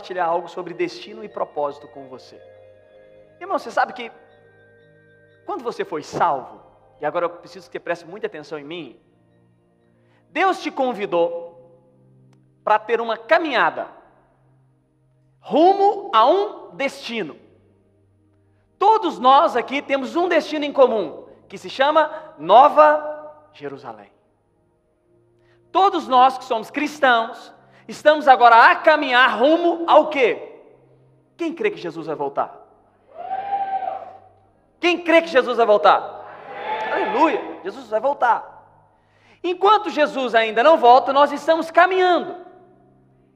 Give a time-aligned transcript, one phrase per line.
[0.00, 2.40] compartilhar algo sobre destino e propósito com você.
[3.38, 4.10] Irmão, você sabe que
[5.44, 6.60] quando você foi salvo,
[7.00, 9.00] e agora eu preciso que você preste muita atenção em mim,
[10.30, 11.78] Deus te convidou
[12.64, 13.88] para ter uma caminhada
[15.38, 17.36] rumo a um destino.
[18.78, 24.10] Todos nós aqui temos um destino em comum, que se chama Nova Jerusalém.
[25.70, 27.52] Todos nós que somos cristãos,
[27.90, 30.60] estamos agora a caminhar rumo ao quê?
[31.36, 32.58] Quem crê que Jesus vai voltar?
[34.78, 36.24] Quem crê que Jesus vai voltar?
[36.90, 38.58] Aleluia, Jesus vai voltar.
[39.42, 42.36] Enquanto Jesus ainda não volta, nós estamos caminhando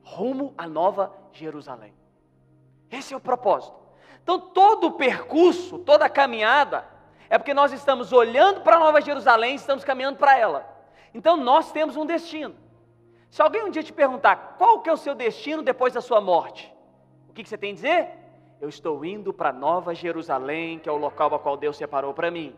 [0.02, 1.94] rumo à Nova Jerusalém.
[2.90, 3.74] Esse é o propósito.
[4.22, 6.86] Então, todo o percurso, toda a caminhada,
[7.28, 10.66] é porque nós estamos olhando para a Nova Jerusalém e estamos caminhando para ela.
[11.12, 12.54] Então, nós temos um destino.
[13.34, 16.20] Se alguém um dia te perguntar qual que é o seu destino depois da sua
[16.20, 16.72] morte,
[17.28, 18.08] o que, que você tem a dizer?
[18.60, 22.30] Eu estou indo para Nova Jerusalém, que é o local para qual Deus separou para
[22.30, 22.54] mim.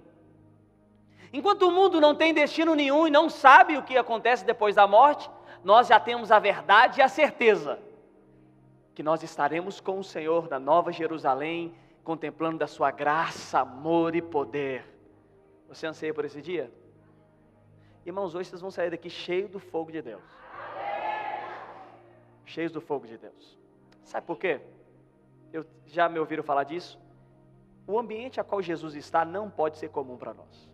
[1.33, 4.87] Enquanto o mundo não tem destino nenhum e não sabe o que acontece depois da
[4.87, 5.31] morte,
[5.65, 7.79] nós já temos a verdade e a certeza
[8.95, 11.75] que nós estaremos com o Senhor na Nova Jerusalém,
[12.05, 14.85] contemplando da sua graça, amor e poder.
[15.71, 16.71] Você anseia por esse dia?
[18.05, 20.46] Irmãos, hoje vocês vão sair daqui cheios do fogo de Deus.
[22.47, 23.59] Cheios do fogo de Deus.
[24.05, 24.61] Sabe por quê?
[25.53, 26.99] Eu, já me ouviram falar disso?
[27.87, 30.71] O ambiente a qual Jesus está não pode ser comum para nós.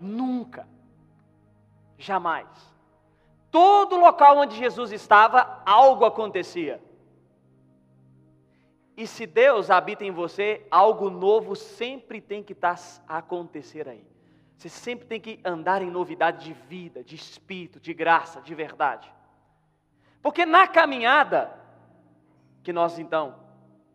[0.00, 0.66] Nunca.
[1.96, 2.48] Jamais.
[3.50, 6.82] Todo local onde Jesus estava, algo acontecia.
[8.96, 14.04] E se Deus habita em você, algo novo sempre tem que estar a acontecer aí.
[14.56, 19.12] Você sempre tem que andar em novidade de vida, de espírito, de graça, de verdade.
[20.24, 21.54] Porque na caminhada
[22.62, 23.38] que nós então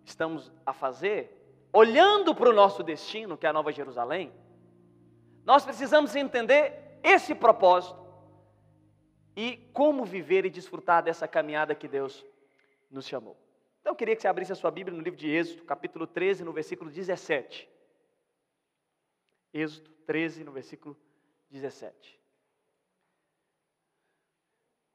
[0.06, 4.32] estamos a fazer, olhando para o nosso destino, que é a Nova Jerusalém,
[5.44, 8.00] nós precisamos entender esse propósito
[9.36, 12.24] e como viver e desfrutar dessa caminhada que Deus
[12.92, 13.36] nos chamou.
[13.82, 16.44] Então eu queria que você abrisse a sua Bíblia no livro de Êxodo, capítulo 13,
[16.44, 17.68] no versículo 17.
[19.52, 20.96] Êxodo 13, no versículo
[21.50, 22.19] 17.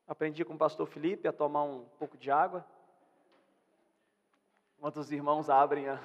[0.07, 2.65] Aprendi com o pastor Felipe a tomar um pouco de água.
[4.77, 5.99] Enquanto os irmãos abrem a,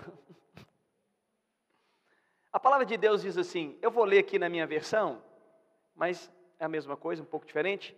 [2.51, 5.21] a palavra de Deus diz assim: eu vou ler aqui na minha versão,
[5.93, 7.95] mas é a mesma coisa, um pouco diferente.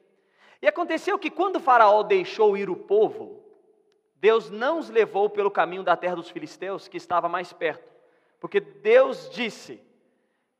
[0.59, 3.44] E aconteceu que quando Faraó deixou ir o povo,
[4.16, 7.91] Deus não os levou pelo caminho da terra dos filisteus, que estava mais perto,
[8.40, 9.81] porque Deus disse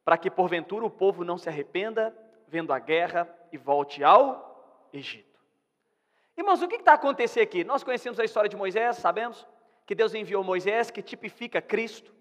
[0.06, 2.16] para que porventura o povo não se arrependa,
[2.48, 5.31] vendo a guerra e volte ao Egito.
[6.42, 7.64] Irmãos, o que está acontecendo aqui?
[7.64, 9.46] Nós conhecemos a história de Moisés, sabemos
[9.86, 12.12] que Deus enviou Moisés, que tipifica Cristo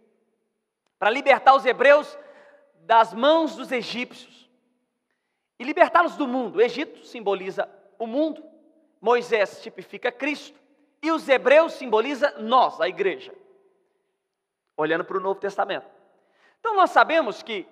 [0.99, 2.19] para libertar os hebreus
[2.81, 4.51] das mãos dos egípcios
[5.59, 6.57] e libertá-los do mundo.
[6.57, 7.67] O Egito simboliza
[7.99, 8.45] o mundo,
[9.01, 10.61] Moisés tipifica Cristo
[11.03, 13.33] e os hebreus simboliza nós, a igreja.
[14.77, 15.87] Olhando para o Novo Testamento.
[16.59, 17.67] Então nós sabemos que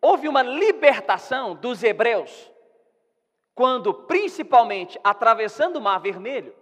[0.00, 2.52] houve uma libertação dos hebreus
[3.58, 6.54] quando, principalmente atravessando o Mar Vermelho,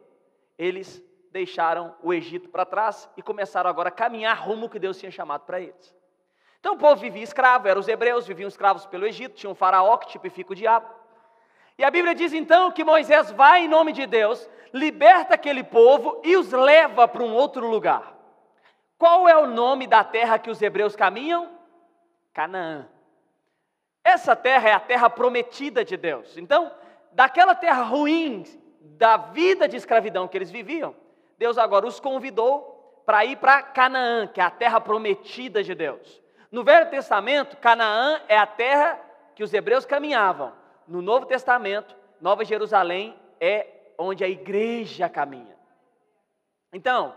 [0.57, 5.11] eles deixaram o Egito para trás e começaram agora a caminhar rumo que Deus tinha
[5.13, 5.95] chamado para eles.
[6.59, 9.99] Então o povo vivia escravo, eram os hebreus, viviam escravos pelo Egito, tinha um faraó
[9.99, 10.89] que tipifica o diabo.
[11.77, 16.23] E a Bíblia diz então que Moisés vai em nome de Deus, liberta aquele povo
[16.25, 18.17] e os leva para um outro lugar.
[18.97, 21.59] Qual é o nome da terra que os hebreus caminham?
[22.33, 22.89] Canaã.
[24.03, 26.39] Essa terra é a terra prometida de Deus.
[26.39, 26.73] Então,
[27.17, 28.45] daquela terra ruim,
[28.79, 30.95] da vida de escravidão que eles viviam,
[31.39, 36.23] Deus agora os convidou para ir para Canaã, que é a terra prometida de Deus.
[36.53, 39.01] No Velho Testamento, Canaã é a terra
[39.35, 40.53] que os hebreus caminhavam.
[40.87, 43.67] No Novo Testamento, Nova Jerusalém é
[43.99, 45.57] onde a igreja caminha.
[46.71, 47.15] Então,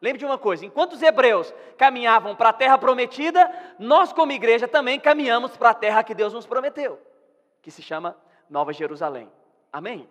[0.00, 4.66] lembre de uma coisa: enquanto os hebreus caminhavam para a terra prometida, nós, como igreja,
[4.66, 6.98] também caminhamos para a terra que Deus nos prometeu,
[7.60, 8.16] que se chama
[8.48, 9.30] Nova Jerusalém.
[9.72, 10.08] Amém?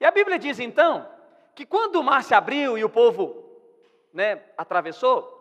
[0.00, 1.08] E a Bíblia diz então
[1.54, 3.44] que quando o mar se abriu e o povo
[4.12, 5.34] né, atravessou,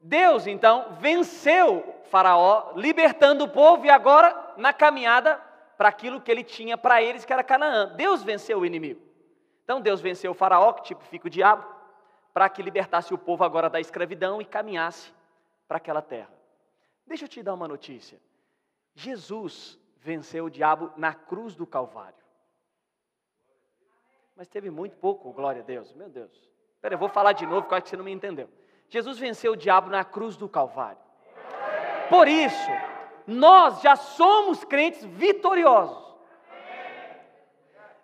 [0.00, 5.40] Deus então venceu Faraó, libertando o povo e agora na caminhada
[5.76, 7.94] para aquilo que ele tinha para eles, que era Canaã.
[7.94, 9.00] Deus venceu o inimigo.
[9.64, 11.64] Então Deus venceu o Faraó, que tipifica o diabo,
[12.32, 15.12] para que libertasse o povo agora da escravidão e caminhasse
[15.66, 16.32] para aquela terra.
[17.06, 18.20] Deixa eu te dar uma notícia.
[18.94, 22.23] Jesus venceu o diabo na cruz do Calvário.
[24.36, 26.32] Mas teve muito pouco, glória a Deus, meu Deus.
[26.74, 28.48] Espera, eu vou falar de novo, porque eu acho que você não me entendeu.
[28.88, 30.98] Jesus venceu o diabo na cruz do Calvário.
[32.08, 32.70] Por isso,
[33.26, 36.04] nós já somos crentes vitoriosos.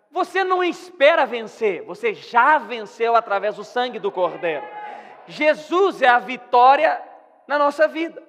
[0.09, 4.65] Você não espera vencer, você já venceu através do sangue do Cordeiro.
[5.27, 7.01] Jesus é a vitória
[7.47, 8.21] na nossa vida.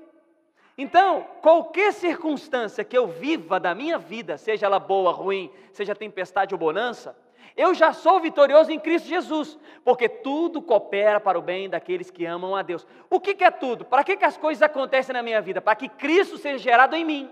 [0.78, 6.54] Então, qualquer circunstância que eu viva da minha vida, seja ela boa, ruim, seja tempestade
[6.54, 7.16] ou bonança,
[7.56, 12.24] eu já sou vitorioso em Cristo Jesus, porque tudo coopera para o bem daqueles que
[12.24, 12.86] amam a Deus.
[13.10, 13.84] O que, que é tudo?
[13.84, 15.60] Para que, que as coisas acontecem na minha vida?
[15.60, 17.30] Para que Cristo seja gerado em mim.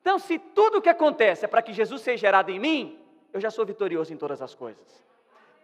[0.00, 2.98] Então, se tudo o que acontece é para que Jesus seja gerado em mim,
[3.32, 5.04] eu já sou vitorioso em todas as coisas.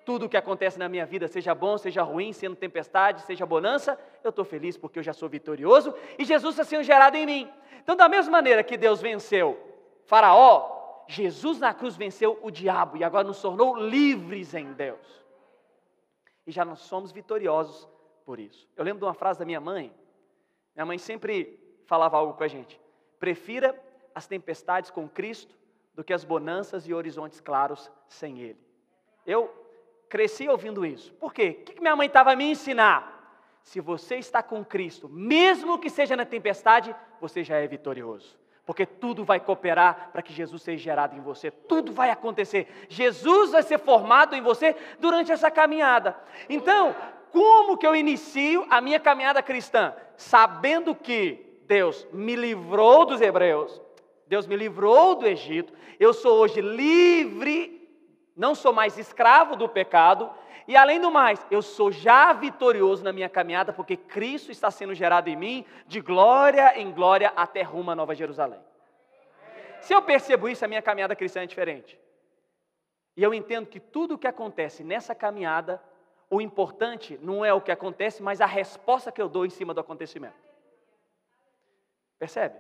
[0.04, 3.98] Tudo o que acontece na minha vida, seja bom, seja ruim, sendo tempestade, seja bonança,
[4.22, 7.50] eu estou feliz porque eu já sou vitorioso e Jesus está sendo gerado em mim.
[7.82, 9.58] Então, da mesma maneira que Deus venceu
[10.04, 10.75] Faraó,
[11.08, 15.24] Jesus na cruz venceu o diabo e agora nos tornou livres em Deus.
[16.46, 17.88] E já nós somos vitoriosos
[18.24, 18.68] por isso.
[18.76, 19.92] Eu lembro de uma frase da minha mãe.
[20.74, 22.80] Minha mãe sempre falava algo com a gente:
[23.18, 23.80] prefira
[24.14, 25.54] as tempestades com Cristo
[25.94, 28.60] do que as bonanças e horizontes claros sem Ele.
[29.24, 29.50] Eu
[30.08, 31.12] cresci ouvindo isso.
[31.14, 31.58] Por quê?
[31.60, 33.14] O que minha mãe estava a me ensinar?
[33.62, 38.38] Se você está com Cristo, mesmo que seja na tempestade, você já é vitorioso.
[38.66, 42.86] Porque tudo vai cooperar para que Jesus seja gerado em você, tudo vai acontecer.
[42.88, 46.16] Jesus vai ser formado em você durante essa caminhada.
[46.48, 46.94] Então,
[47.30, 49.94] como que eu inicio a minha caminhada cristã?
[50.16, 53.80] Sabendo que Deus me livrou dos hebreus,
[54.26, 57.88] Deus me livrou do Egito, eu sou hoje livre,
[58.36, 60.30] não sou mais escravo do pecado,
[60.68, 64.94] e além do mais, eu sou já vitorioso na minha caminhada, porque Cristo está sendo
[64.94, 68.60] gerado em mim, de glória em glória, até rumo à Nova Jerusalém.
[69.80, 71.98] Se eu percebo isso, a minha caminhada cristã é diferente.
[73.16, 75.80] E eu entendo que tudo o que acontece nessa caminhada,
[76.28, 79.72] o importante não é o que acontece, mas a resposta que eu dou em cima
[79.72, 80.34] do acontecimento.
[82.18, 82.56] Percebe?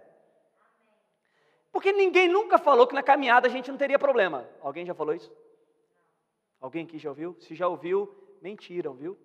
[1.72, 4.48] Porque ninguém nunca falou que na caminhada a gente não teria problema.
[4.62, 5.30] Alguém já falou isso?
[6.60, 7.36] Alguém aqui já ouviu?
[7.40, 9.18] Se já ouviu, mentiram, viu?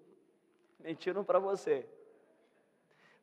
[0.79, 1.87] Mentiram para você.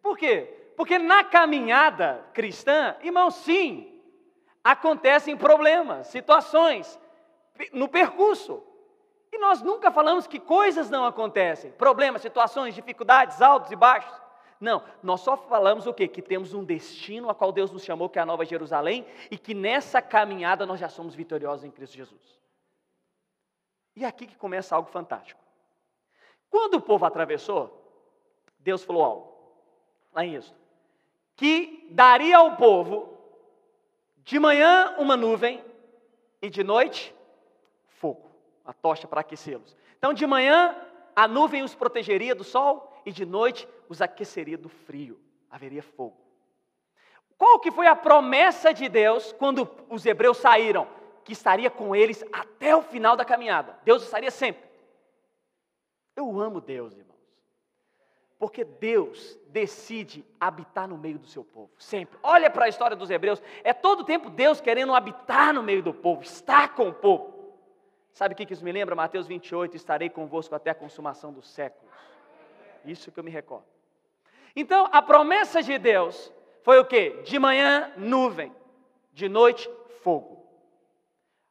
[0.02, 0.72] Por quê?
[0.76, 4.00] Porque na caminhada cristã, irmão, sim,
[4.62, 6.98] acontecem problemas, situações
[7.72, 8.62] no percurso.
[9.32, 14.16] E nós nunca falamos que coisas não acontecem, problemas, situações, dificuldades, altos e baixos.
[14.60, 16.08] Não, nós só falamos o quê?
[16.08, 19.38] Que temos um destino a qual Deus nos chamou, que é a Nova Jerusalém, e
[19.38, 22.37] que nessa caminhada nós já somos vitoriosos em Cristo Jesus.
[23.98, 25.42] E é aqui que começa algo fantástico.
[26.48, 27.84] Quando o povo atravessou,
[28.60, 29.32] Deus falou algo,
[30.12, 30.54] lá em isso,
[31.34, 33.18] que daria ao povo
[34.18, 35.64] de manhã uma nuvem
[36.40, 37.12] e de noite
[37.88, 38.30] fogo,
[38.64, 39.76] a tocha para aquecê-los.
[39.98, 40.76] Então de manhã
[41.16, 46.16] a nuvem os protegeria do sol e de noite os aqueceria do frio, haveria fogo.
[47.36, 50.86] Qual que foi a promessa de Deus quando os hebreus saíram?
[51.28, 53.78] Que estaria com eles até o final da caminhada.
[53.84, 54.66] Deus estaria sempre.
[56.16, 57.18] Eu amo Deus, irmãos.
[58.38, 62.18] Porque Deus decide habitar no meio do seu povo, sempre.
[62.22, 65.92] Olha para a história dos hebreus, é todo tempo Deus querendo habitar no meio do
[65.92, 67.58] povo, estar com o povo.
[68.14, 68.94] Sabe o que isso me lembra?
[68.94, 71.92] Mateus 28, estarei convosco até a consumação dos séculos.
[72.86, 73.66] Isso que eu me recordo.
[74.56, 76.32] Então, a promessa de Deus
[76.62, 77.20] foi o que?
[77.22, 78.50] De manhã, nuvem,
[79.12, 79.68] de noite,
[80.02, 80.37] fogo.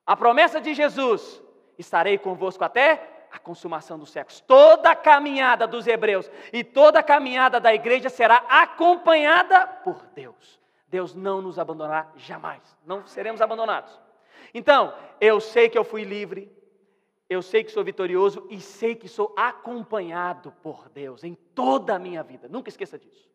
[0.07, 1.43] A promessa de Jesus:
[1.77, 4.39] estarei convosco até a consumação dos séculos.
[4.39, 10.57] Toda a caminhada dos hebreus e toda a caminhada da igreja será acompanhada por Deus.
[10.87, 13.99] Deus não nos abandonará jamais, não seremos abandonados.
[14.53, 16.49] Então, eu sei que eu fui livre,
[17.29, 21.99] eu sei que sou vitorioso e sei que sou acompanhado por Deus em toda a
[21.99, 22.47] minha vida.
[22.47, 23.29] Nunca esqueça disso.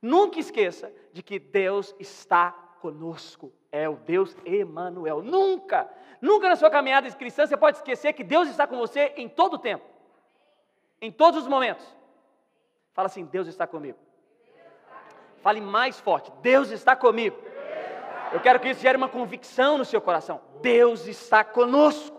[0.00, 3.52] Nunca esqueça de que Deus está conosco.
[3.70, 5.22] É o Deus Emanuel.
[5.22, 5.88] Nunca,
[6.20, 9.54] nunca na sua caminhada cristã você pode esquecer que Deus está com você em todo
[9.54, 9.84] o tempo.
[11.00, 11.84] Em todos os momentos.
[12.92, 13.98] Fala assim: Deus está comigo.
[15.42, 17.36] Fale mais forte: Deus está comigo.
[18.32, 20.40] Eu quero que isso gere uma convicção no seu coração.
[20.60, 22.16] Deus está conosco.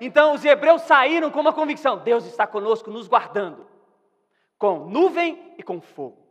[0.00, 3.66] Então os hebreus saíram com uma convicção: Deus está conosco, nos guardando,
[4.58, 6.21] com nuvem e com fogo.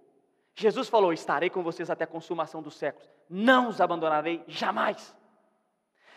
[0.61, 5.15] Jesus falou: Estarei com vocês até a consumação dos séculos, não os abandonarei jamais.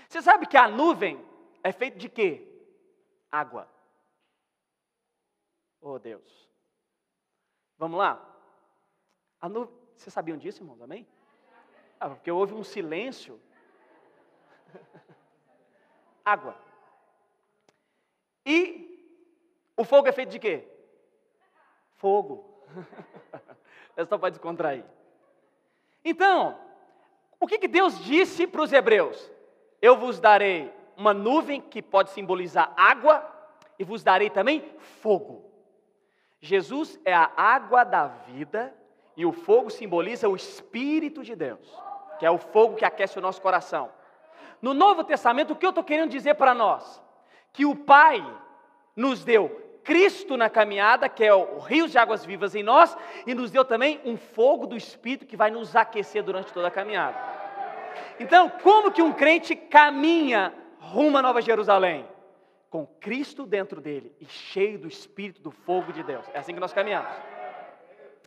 [0.09, 1.25] Você sabe que a nuvem
[1.63, 2.47] é feita de quê?
[3.31, 3.69] Água.
[5.81, 6.49] Oh Deus.
[7.79, 8.23] Vamos lá?
[9.41, 10.81] A nuvem, vocês sabiam disso, irmãos?
[10.81, 11.07] Amém?
[11.99, 13.41] Ah, porque houve um silêncio.
[16.25, 16.57] Água.
[18.47, 18.85] E
[19.77, 20.69] o fogo é feito de quê?
[21.95, 22.63] Fogo.
[23.97, 24.85] é só para descontrair.
[26.05, 26.59] Então,
[27.41, 29.31] o que, que Deus disse para os hebreus?
[29.81, 33.25] Eu vos darei uma nuvem que pode simbolizar água
[33.79, 34.65] e vos darei também
[35.01, 35.45] fogo.
[36.41, 38.75] Jesus é a água da vida
[39.17, 41.67] e o fogo simboliza o Espírito de Deus,
[42.19, 43.91] que é o fogo que aquece o nosso coração.
[44.61, 47.03] No Novo Testamento, o que eu estou querendo dizer para nós?
[47.53, 48.25] Que o Pai
[48.97, 53.35] nos deu Cristo na caminhada, que é o rio de águas vivas em nós, e
[53.35, 57.17] nos deu também um fogo do Espírito que vai nos aquecer durante toda a caminhada.
[58.19, 62.09] Então, como que um crente caminha rumo a Nova Jerusalém?
[62.71, 66.27] Com Cristo dentro dele e cheio do Espírito do fogo de Deus.
[66.33, 67.13] É assim que nós caminhamos.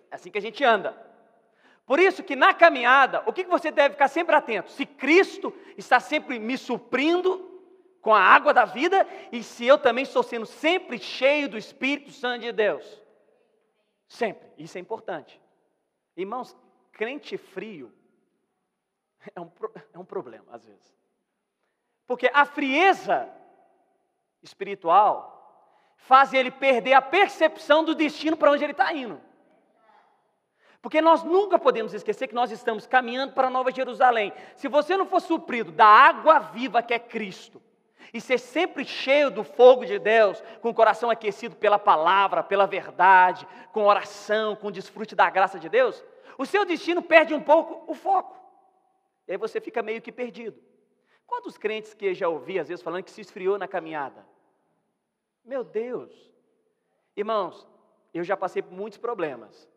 [0.10, 0.96] É assim que a gente anda.
[1.86, 4.72] Por isso que na caminhada, o que você deve ficar sempre atento?
[4.72, 7.57] Se Cristo está sempre me suprindo
[8.02, 12.12] com a água da vida e se eu também estou sendo sempre cheio do Espírito
[12.12, 13.02] Santo de Deus.
[14.08, 14.48] Sempre.
[14.58, 15.42] Isso é importante.
[16.16, 16.56] Irmãos,
[16.92, 17.94] crente frio
[19.36, 19.52] é um,
[19.94, 20.96] é um problema, às vezes.
[22.06, 23.30] Porque a frieza
[24.42, 25.36] espiritual
[25.98, 29.22] faz ele perder a percepção do destino para onde ele está indo.
[30.82, 34.32] Porque nós nunca podemos esquecer que nós estamos caminhando para a Nova Jerusalém.
[34.56, 37.62] Se você não for suprido da água viva que é Cristo,
[38.14, 42.66] e ser sempre cheio do fogo de Deus, com o coração aquecido pela palavra, pela
[42.66, 46.04] verdade, com oração, com desfrute da graça de Deus,
[46.38, 48.36] o seu destino perde um pouco o foco.
[49.28, 50.60] E aí você fica meio que perdido.
[51.26, 54.26] Quantos crentes que eu já ouvi, às vezes, falando que se esfriou na caminhada?
[55.44, 56.12] Meu Deus!
[57.16, 57.68] Irmãos,
[58.14, 59.68] eu já passei por muitos problemas,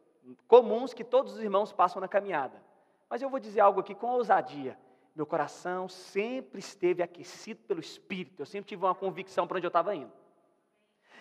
[0.46, 2.62] comuns que todos os irmãos passam na caminhada.
[3.08, 4.78] Mas eu vou dizer algo aqui com ousadia
[5.14, 9.68] meu coração sempre esteve aquecido pelo Espírito, eu sempre tive uma convicção para onde eu
[9.68, 10.12] estava indo.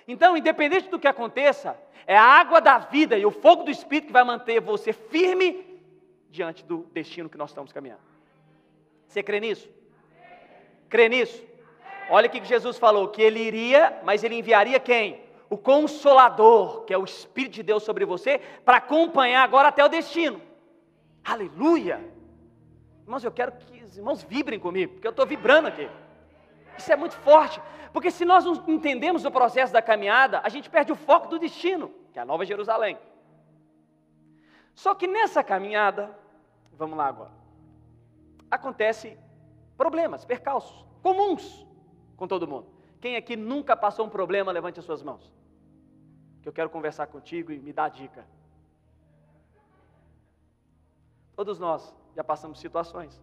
[0.08, 1.78] Então, independente do que aconteça,
[2.08, 5.66] é a água da vida e o fogo do Espírito que vai manter você firme
[6.30, 8.02] diante do destino que nós estamos caminhando.
[9.08, 9.70] Você crê nisso?
[10.88, 11.44] Crê nisso?
[12.10, 15.22] Olha o que Jesus falou: que ele iria, mas ele enviaria quem?
[15.50, 19.90] O Consolador, que é o Espírito de Deus sobre você, para acompanhar agora até o
[19.90, 20.42] destino.
[21.24, 22.19] Aleluia!
[23.10, 25.90] Irmãos, eu quero que os irmãos vibrem comigo, porque eu estou vibrando aqui.
[26.78, 27.60] Isso é muito forte,
[27.92, 31.40] porque se nós não entendemos o processo da caminhada, a gente perde o foco do
[31.40, 33.00] destino, que é a Nova Jerusalém.
[34.76, 36.16] Só que nessa caminhada,
[36.74, 37.32] vamos lá agora,
[38.52, 39.18] acontece
[39.76, 41.66] problemas, percalços, comuns
[42.16, 42.68] com todo mundo.
[43.02, 45.34] Quem aqui nunca passou um problema, levante as suas mãos.
[46.44, 48.24] Que eu quero conversar contigo e me dar dica.
[51.36, 53.18] Todos nós já passamos situações.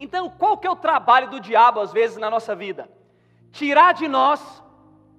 [0.00, 2.90] Então, qual que é o trabalho do diabo às vezes na nossa vida?
[3.52, 4.40] Tirar de nós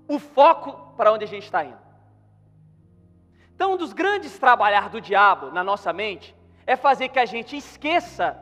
[0.05, 1.77] o foco para onde a gente está indo.
[3.55, 6.35] Então, um dos grandes trabalhar do diabo na nossa mente
[6.67, 8.37] é fazer que a gente esqueça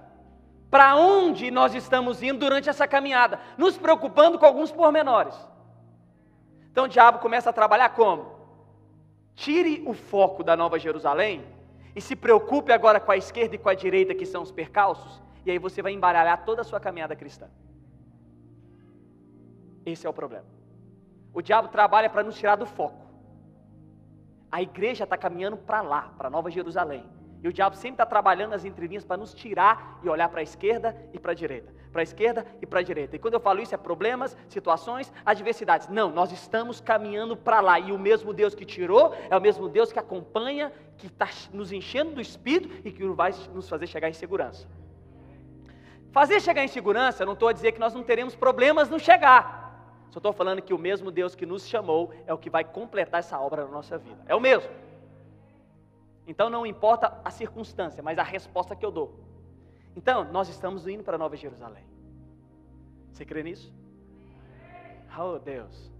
[0.71, 5.35] para onde nós estamos indo durante essa caminhada, nos preocupando com alguns pormenores.
[6.71, 8.31] Então o diabo começa a trabalhar como?
[9.35, 11.45] Tire o foco da Nova Jerusalém
[11.95, 15.21] e se preocupe agora com a esquerda e com a direita, que são os percalços,
[15.45, 17.47] e aí você vai embaralhar toda a sua caminhada cristã.
[19.85, 20.45] Esse é o problema.
[21.33, 23.05] O diabo trabalha para nos tirar do foco.
[24.51, 27.05] A igreja está caminhando para lá, para Nova Jerusalém.
[27.43, 30.43] E o diabo sempre está trabalhando nas entrelinhas para nos tirar e olhar para a
[30.43, 31.73] esquerda e para a direita.
[31.91, 33.15] Para a esquerda e para a direita.
[33.15, 35.87] E quando eu falo isso, é problemas, situações, adversidades.
[35.87, 37.79] Não, nós estamos caminhando para lá.
[37.79, 41.71] E o mesmo Deus que tirou é o mesmo Deus que acompanha, que está nos
[41.71, 44.67] enchendo do Espírito e que vai nos fazer chegar em segurança.
[46.11, 49.61] Fazer chegar em segurança, não estou a dizer que nós não teremos problemas no chegar.
[50.11, 53.19] Só estou falando que o mesmo Deus que nos chamou é o que vai completar
[53.19, 54.21] essa obra na nossa vida.
[54.27, 54.69] É o mesmo.
[56.31, 59.19] Então não importa a circunstância, mas a resposta que eu dou.
[59.97, 61.83] Então, nós estamos indo para Nova Jerusalém.
[63.11, 63.69] Você crê nisso?
[65.19, 65.91] Oh Deus.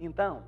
[0.00, 0.42] Então,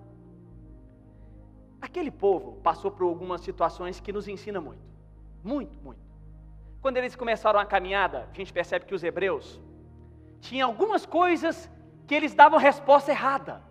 [1.80, 4.82] aquele povo passou por algumas situações que nos ensinam muito.
[5.44, 6.00] Muito, muito.
[6.82, 9.60] Quando eles começaram a caminhada, a gente percebe que os hebreus
[10.40, 11.70] tinham algumas coisas
[12.08, 13.62] que eles davam resposta errada.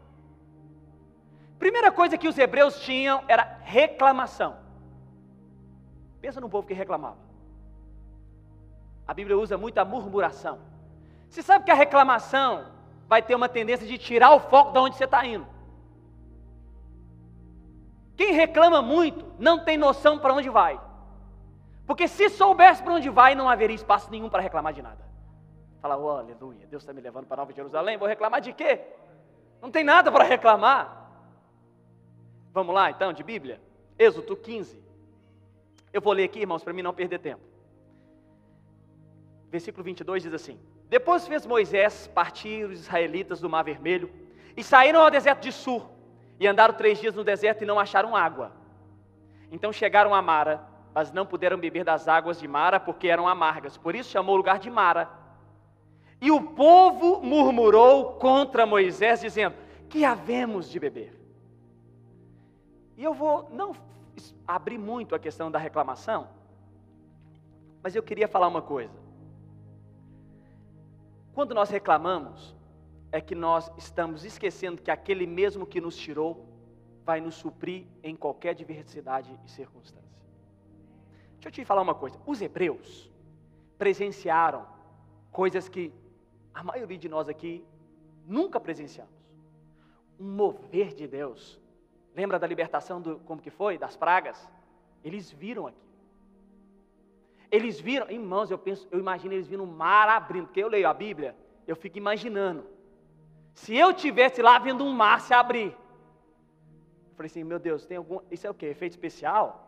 [1.59, 4.66] Primeira coisa que os hebreus tinham era reclamação.
[6.21, 7.17] Pensa no povo que reclamava.
[9.07, 10.59] A Bíblia usa muito a murmuração.
[11.29, 12.67] Você sabe que a reclamação
[13.07, 15.47] vai ter uma tendência de tirar o foco de onde você está indo.
[18.15, 20.79] Quem reclama muito não tem noção para onde vai.
[21.85, 25.07] Porque se soubesse para onde vai, não haveria espaço nenhum para reclamar de nada.
[25.81, 28.81] Fala, oh, aleluia, Deus está me levando para Nova Jerusalém, vou reclamar de quê?
[29.61, 31.09] Não tem nada para reclamar.
[32.51, 33.61] Vamos lá então, de Bíblia?
[33.97, 34.86] Êxodo 15.
[35.93, 37.41] Eu vou ler aqui, irmãos, para mim não perder tempo.
[39.49, 44.09] Versículo 22 diz assim: Depois fez Moisés partir os israelitas do Mar Vermelho
[44.55, 45.85] e saíram ao deserto de Sur
[46.39, 48.51] e andaram três dias no deserto e não acharam água.
[49.51, 50.61] Então chegaram a Mara,
[50.93, 53.77] mas não puderam beber das águas de Mara porque eram amargas.
[53.77, 55.09] Por isso chamou o lugar de Mara.
[56.19, 59.55] E o povo murmurou contra Moisés, dizendo:
[59.89, 61.17] Que havemos de beber?
[62.97, 63.73] E eu vou não
[64.47, 66.27] abrir muito a questão da reclamação,
[67.81, 68.93] mas eu queria falar uma coisa.
[71.33, 72.55] Quando nós reclamamos,
[73.11, 76.45] é que nós estamos esquecendo que aquele mesmo que nos tirou
[77.05, 80.07] vai nos suprir em qualquer diversidade e circunstância.
[81.35, 83.09] Deixa eu te falar uma coisa: os hebreus
[83.77, 84.65] presenciaram
[85.31, 85.93] coisas que
[86.53, 87.63] a maioria de nós aqui
[88.25, 89.13] nunca presenciamos.
[90.19, 91.61] Um mover de Deus
[92.17, 94.49] Lembra da libertação do como que foi das pragas?
[95.03, 95.87] Eles viram aqui.
[97.51, 100.89] Eles viram, irmãos, eu penso, eu imagino eles vindo o mar abrindo, porque eu leio
[100.89, 101.35] a Bíblia,
[101.67, 102.65] eu fico imaginando.
[103.53, 107.97] Se eu tivesse lá vendo um mar se abrir, eu falei assim, meu Deus, tem
[107.97, 108.65] algum, isso é o quê?
[108.65, 109.67] Efeito especial?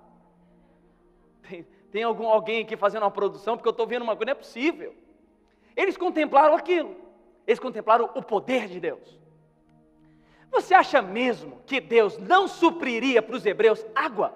[1.47, 4.39] Tem, tem algum alguém aqui fazendo uma produção porque eu estou vendo uma coisa, não
[4.39, 4.95] é possível.
[5.75, 6.95] Eles contemplaram aquilo.
[7.45, 9.18] Eles contemplaram o poder de Deus.
[10.51, 14.33] Você acha mesmo que Deus não supriria para os hebreus água?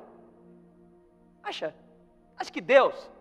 [1.42, 1.76] Acha?
[2.38, 3.12] Acha que Deus,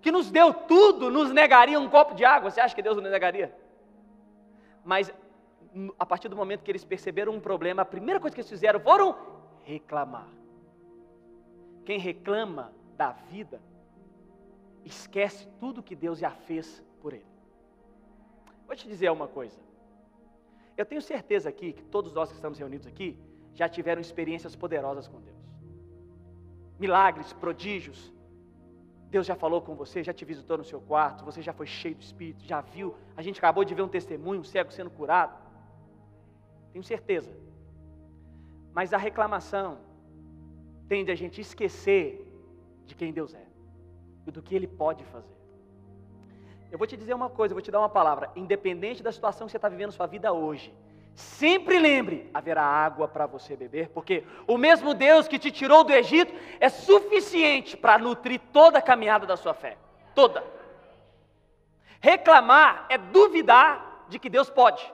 [0.00, 2.50] que nos deu tudo, nos negaria um copo de água?
[2.50, 3.54] Você acha que Deus nos negaria?
[4.84, 5.12] Mas
[5.98, 8.80] a partir do momento que eles perceberam um problema, a primeira coisa que eles fizeram
[8.80, 9.16] foram
[9.64, 10.28] reclamar.
[11.84, 13.60] Quem reclama da vida,
[14.84, 17.26] esquece tudo que Deus já fez por ele.
[18.66, 19.65] Vou te dizer uma coisa.
[20.76, 23.18] Eu tenho certeza aqui que todos nós que estamos reunidos aqui
[23.54, 25.36] já tiveram experiências poderosas com Deus.
[26.78, 28.12] Milagres, prodígios.
[29.08, 31.94] Deus já falou com você, já te visitou no seu quarto, você já foi cheio
[31.94, 32.94] do Espírito, já viu.
[33.16, 35.38] A gente acabou de ver um testemunho, um cego sendo curado.
[36.72, 37.30] Tenho certeza.
[38.74, 39.78] Mas a reclamação
[40.88, 42.04] tende a gente esquecer
[42.84, 43.46] de quem Deus é
[44.26, 45.45] e do que Ele pode fazer.
[46.70, 48.30] Eu vou te dizer uma coisa, eu vou te dar uma palavra.
[48.34, 50.74] Independente da situação que você está vivendo na sua vida hoje,
[51.14, 55.92] sempre lembre: haverá água para você beber, porque o mesmo Deus que te tirou do
[55.92, 59.76] Egito é suficiente para nutrir toda a caminhada da sua fé.
[60.14, 60.44] Toda.
[62.00, 64.92] Reclamar é duvidar de que Deus pode.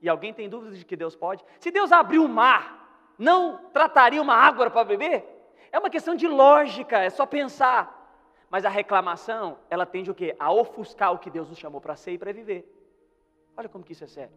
[0.00, 1.44] E alguém tem dúvidas de que Deus pode?
[1.58, 5.24] Se Deus abrir o mar, não trataria uma água para beber?
[5.72, 7.95] É uma questão de lógica, é só pensar.
[8.56, 10.34] Mas a reclamação, ela tende o quê?
[10.38, 12.64] A ofuscar o que Deus nos chamou para ser e para viver.
[13.54, 14.34] Olha como que isso é sério.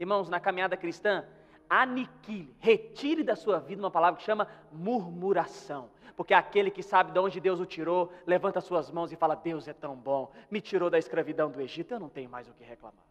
[0.00, 1.26] Irmãos, na caminhada cristã,
[1.68, 5.90] aniquile, retire da sua vida uma palavra que chama murmuração.
[6.16, 9.68] Porque aquele que sabe de onde Deus o tirou, levanta suas mãos e fala: Deus
[9.68, 12.64] é tão bom, me tirou da escravidão do Egito, eu não tenho mais o que
[12.64, 13.04] reclamar.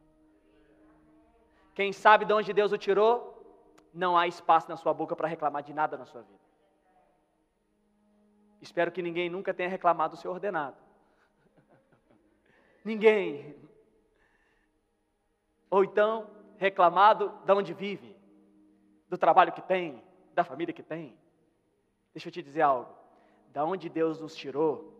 [1.75, 3.39] Quem sabe de onde Deus o tirou,
[3.93, 6.42] não há espaço na sua boca para reclamar de nada na sua vida.
[8.63, 10.77] Espero que ninguém nunca tenha reclamado do seu ordenado.
[12.83, 13.55] ninguém.
[15.69, 18.15] Ou então, reclamado de onde vive,
[19.09, 20.01] do trabalho que tem,
[20.33, 21.13] da família que tem.
[22.13, 22.89] Deixa eu te dizer algo.
[23.51, 24.97] Da onde Deus nos tirou,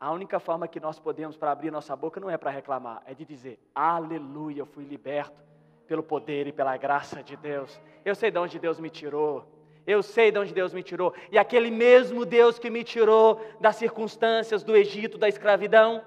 [0.00, 3.14] a única forma que nós podemos para abrir nossa boca não é para reclamar, é
[3.14, 5.40] de dizer: Aleluia, eu fui liberto
[5.86, 7.80] pelo poder e pela graça de Deus.
[8.04, 9.55] Eu sei de onde Deus me tirou.
[9.86, 11.14] Eu sei de onde Deus me tirou.
[11.30, 16.02] E aquele mesmo Deus que me tirou das circunstâncias do Egito, da escravidão,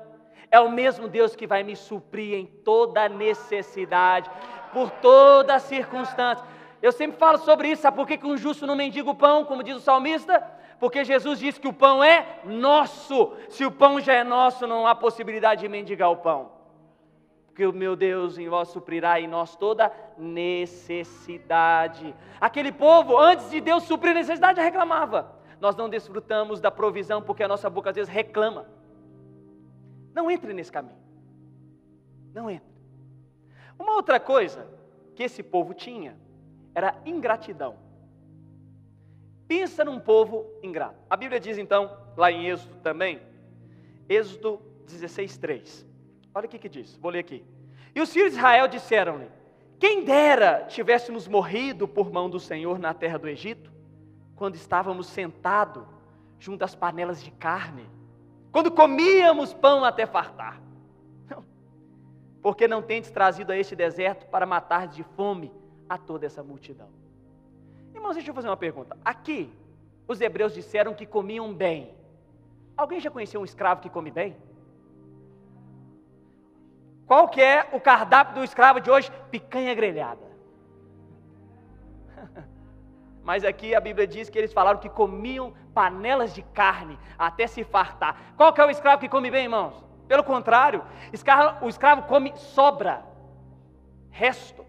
[0.52, 4.30] é o mesmo Deus que vai me suprir em toda necessidade,
[4.74, 6.46] por toda circunstância.
[6.82, 9.64] Eu sempre falo sobre isso, sabe por que um justo não mendiga o pão, como
[9.64, 10.44] diz o salmista?
[10.80, 13.34] Porque Jesus disse que o pão é nosso.
[13.50, 16.59] Se o pão já é nosso, não há possibilidade de mendigar o pão
[17.60, 22.16] porque o meu Deus em vós suprirá em nós toda necessidade.
[22.40, 25.36] Aquele povo, antes de Deus suprir a necessidade, reclamava.
[25.60, 28.66] Nós não desfrutamos da provisão porque a nossa boca às vezes reclama.
[30.14, 30.96] Não entre nesse caminho.
[32.34, 32.72] Não entre.
[33.78, 34.66] Uma outra coisa
[35.14, 36.16] que esse povo tinha
[36.74, 37.76] era ingratidão.
[39.50, 40.96] Pensa num povo ingrato.
[41.10, 43.20] A Bíblia diz então, lá em Êxodo também,
[44.08, 45.89] Êxodo 16, 3.
[46.34, 47.44] Olha o que, que diz, vou ler aqui.
[47.94, 49.30] E os filhos de Israel disseram-lhe:
[49.80, 53.72] Quem dera tivéssemos morrido por mão do Senhor na terra do Egito,
[54.36, 55.84] quando estávamos sentados
[56.40, 57.86] junto às panelas de carne,
[58.52, 60.62] quando comíamos pão até fartar.
[61.30, 61.44] Não.
[62.42, 65.52] Porque não tendes trazido a este deserto para matar de fome
[65.90, 66.88] a toda essa multidão.
[67.94, 68.98] Irmãos, deixa eu fazer uma pergunta.
[69.04, 69.52] Aqui,
[70.08, 71.94] os hebreus disseram que comiam bem.
[72.78, 74.38] Alguém já conheceu um escravo que come bem?
[77.10, 79.12] Qual que é o cardápio do escravo de hoje?
[79.32, 80.22] Picanha grelhada.
[83.26, 87.64] Mas aqui a Bíblia diz que eles falaram que comiam panelas de carne até se
[87.64, 88.36] fartar.
[88.38, 89.84] Qual que é o escravo que come bem, irmãos?
[90.08, 90.84] Pelo contrário,
[91.64, 93.04] o escravo come sobra,
[94.12, 94.64] resto.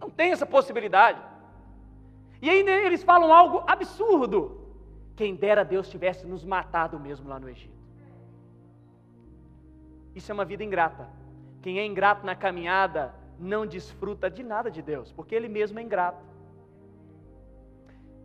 [0.00, 1.22] Não tem essa possibilidade.
[2.40, 4.60] E ainda eles falam algo absurdo.
[5.14, 7.80] Quem dera Deus tivesse nos matado mesmo lá no Egito.
[10.12, 11.21] Isso é uma vida ingrata.
[11.62, 15.82] Quem é ingrato na caminhada não desfruta de nada de Deus, porque ele mesmo é
[15.82, 16.22] ingrato.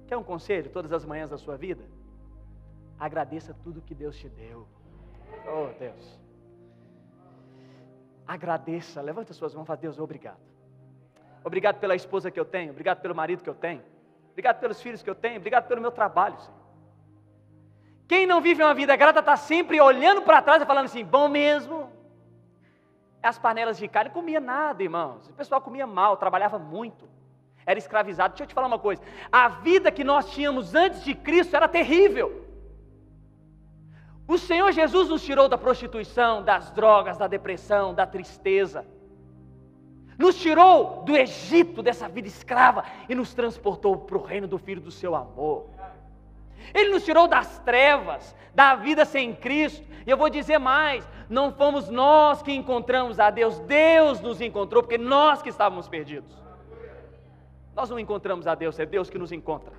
[0.07, 1.83] Quer um conselho todas as manhãs da sua vida?
[2.99, 4.67] Agradeça tudo que Deus te deu.
[5.45, 6.19] Oh, Deus.
[8.27, 10.39] Agradeça, levanta suas mãos e fala, Deus, obrigado.
[11.43, 13.81] Obrigado pela esposa que eu tenho, obrigado pelo marido que eu tenho,
[14.31, 16.57] obrigado pelos filhos que eu tenho, obrigado pelo meu trabalho, Senhor.
[18.07, 21.27] Quem não vive uma vida grata está sempre olhando para trás e falando assim: bom
[21.27, 21.96] mesmo.
[23.27, 25.27] As panelas de carne, comia nada, irmãos.
[25.27, 27.09] O pessoal comia mal, trabalhava muito,
[27.65, 28.29] era escravizado.
[28.29, 31.67] Deixa eu te falar uma coisa: a vida que nós tínhamos antes de Cristo era
[31.67, 32.45] terrível.
[34.25, 38.85] O Senhor Jesus nos tirou da prostituição, das drogas, da depressão, da tristeza.
[40.17, 44.79] Nos tirou do Egito, dessa vida escrava, e nos transportou para o reino do Filho
[44.79, 45.69] do seu amor.
[46.73, 49.85] Ele nos tirou das trevas, da vida sem Cristo.
[50.05, 54.81] E eu vou dizer mais: não fomos nós que encontramos a Deus, Deus nos encontrou,
[54.81, 56.35] porque nós que estávamos perdidos.
[57.75, 59.73] Nós não encontramos a Deus, é Deus que nos encontra.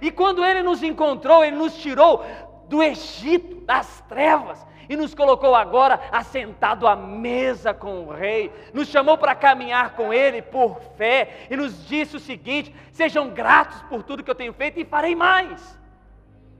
[0.00, 2.24] E quando Ele nos encontrou, Ele nos tirou
[2.68, 8.88] do Egito, das trevas, e nos colocou agora assentado à mesa com o Rei, nos
[8.88, 14.02] chamou para caminhar com Ele por fé, e nos disse o seguinte: sejam gratos por
[14.02, 15.79] tudo que eu tenho feito e farei mais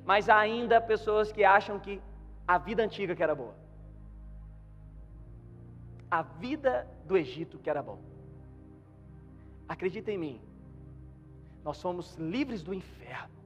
[0.04, 2.00] mas há ainda pessoas que acham que
[2.46, 3.54] a vida antiga que era boa.
[6.10, 8.00] A vida do Egito que era bom.
[9.68, 10.40] Acredita em mim,
[11.62, 13.38] nós somos livres do inferno.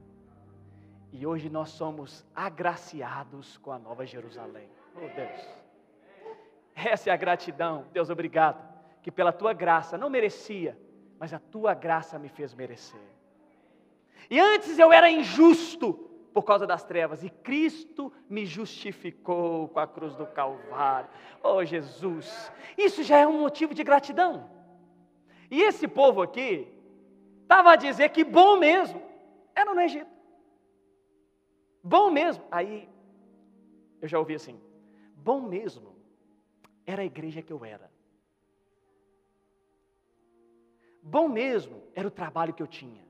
[1.11, 4.67] E hoje nós somos agraciados com a nova Jerusalém.
[4.95, 5.65] Oh Deus.
[6.75, 7.85] Essa é a gratidão.
[7.93, 8.61] Deus, obrigado.
[9.01, 10.77] Que pela tua graça, não merecia,
[11.19, 12.99] mas a tua graça me fez merecer.
[14.29, 19.87] E antes eu era injusto, por causa das trevas, e Cristo me justificou com a
[19.87, 21.09] cruz do Calvário.
[21.41, 24.49] Oh Jesus, isso já é um motivo de gratidão.
[25.49, 26.67] E esse povo aqui
[27.41, 29.01] estava a dizer que bom mesmo
[29.55, 30.11] era no Egito.
[31.81, 32.43] Bom mesmo.
[32.51, 32.89] Aí
[34.01, 34.59] eu já ouvi assim:
[35.15, 35.95] bom mesmo
[36.85, 37.89] era a igreja que eu era.
[41.01, 43.07] Bom mesmo era o trabalho que eu tinha.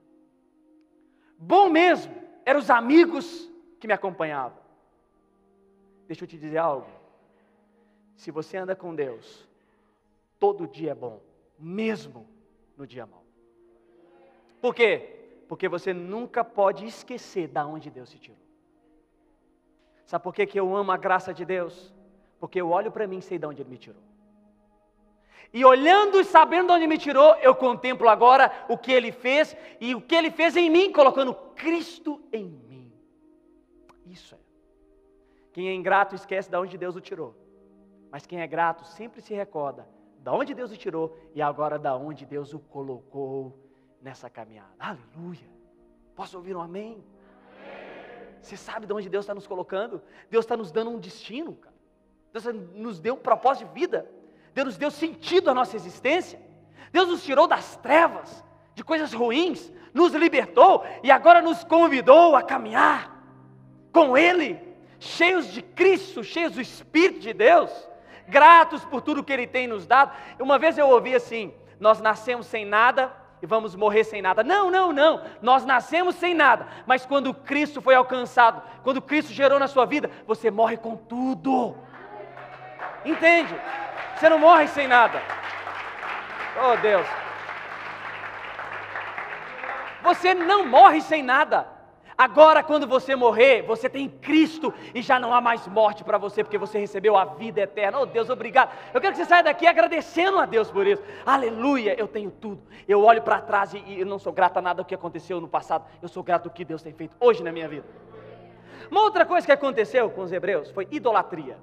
[1.36, 4.58] Bom mesmo eram os amigos que me acompanhavam.
[6.06, 6.86] Deixa eu te dizer algo.
[8.14, 9.46] Se você anda com Deus,
[10.38, 11.20] todo dia é bom,
[11.58, 12.26] mesmo
[12.76, 13.24] no dia mau.
[14.60, 15.42] Por quê?
[15.48, 18.38] Porque você nunca pode esquecer da onde Deus te tirou.
[20.06, 21.92] Sabe por que, que eu amo a graça de Deus?
[22.38, 24.00] Porque eu olho para mim e sei de onde Ele me tirou.
[25.52, 29.56] E olhando e sabendo de onde me tirou, eu contemplo agora o que ele fez
[29.80, 32.92] e o que ele fez em mim, colocando Cristo em mim.
[34.06, 34.38] Isso é.
[35.52, 37.34] Quem é ingrato esquece de onde Deus o tirou.
[38.10, 41.88] Mas quem é grato sempre se recorda de onde Deus o tirou e agora de
[41.88, 43.56] onde Deus o colocou
[44.02, 44.74] nessa caminhada.
[44.78, 45.48] Aleluia.
[46.14, 47.04] Posso ouvir um amém?
[48.40, 50.02] Você sabe de onde Deus está nos colocando?
[50.30, 51.74] Deus está nos dando um destino, cara.
[52.32, 52.44] Deus
[52.74, 54.10] nos deu um propósito de vida.
[54.56, 56.40] Deus nos deu sentido à nossa existência.
[56.90, 58.42] Deus nos tirou das trevas,
[58.74, 63.22] de coisas ruins, nos libertou e agora nos convidou a caminhar
[63.92, 64.58] com Ele,
[64.98, 67.70] cheios de Cristo, cheios do Espírito de Deus,
[68.26, 70.12] gratos por tudo que Ele tem nos dado.
[70.40, 74.42] Uma vez eu ouvi assim: nós nascemos sem nada e vamos morrer sem nada.
[74.42, 75.20] Não, não, não.
[75.42, 80.10] Nós nascemos sem nada, mas quando Cristo foi alcançado, quando Cristo gerou na sua vida,
[80.26, 81.76] você morre com tudo.
[83.04, 83.54] Entende?
[84.16, 85.20] Você não morre sem nada.
[86.64, 87.06] Oh Deus.
[90.02, 91.76] Você não morre sem nada.
[92.16, 96.42] Agora, quando você morrer, você tem Cristo e já não há mais morte para você,
[96.42, 98.00] porque você recebeu a vida eterna.
[98.00, 98.70] Oh Deus, obrigado.
[98.94, 101.02] Eu quero que você saia daqui agradecendo a Deus por isso.
[101.26, 102.62] Aleluia, eu tenho tudo.
[102.88, 105.42] Eu olho para trás e, e eu não sou grato a nada do que aconteceu
[105.42, 105.84] no passado.
[106.00, 107.84] Eu sou grato ao que Deus tem feito hoje na minha vida.
[108.90, 111.58] Uma outra coisa que aconteceu com os hebreus foi idolatria.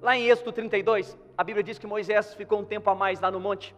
[0.00, 3.30] Lá em Êxodo 32, a Bíblia diz que Moisés ficou um tempo a mais lá
[3.30, 3.74] no monte.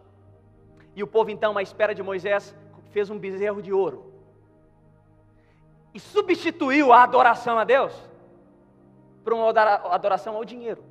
[0.95, 2.55] E o povo, então, à espera de Moisés,
[2.91, 4.11] fez um bezerro de ouro
[5.93, 7.93] e substituiu a adoração a Deus
[9.23, 10.83] por uma adoração ao dinheiro.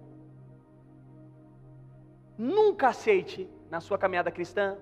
[2.37, 4.77] Nunca aceite na sua caminhada cristã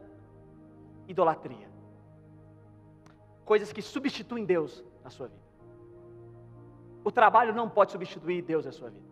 [1.06, 1.68] idolatria.
[3.44, 5.48] Coisas que substituem Deus na sua vida.
[7.02, 9.07] O trabalho não pode substituir Deus na sua vida.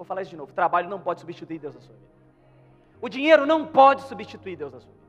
[0.00, 0.50] Vou falar isso de novo.
[0.54, 2.08] Trabalho não pode substituir Deus na sua vida.
[3.02, 5.04] O dinheiro não pode substituir Deus na sua vida.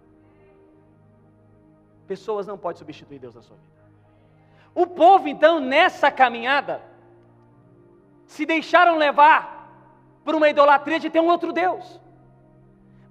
[2.09, 3.69] Pessoas não podem substituir Deus na sua vida.
[4.75, 6.81] O povo, então, nessa caminhada,
[8.25, 9.71] se deixaram levar
[10.25, 12.01] por uma idolatria de ter um outro Deus.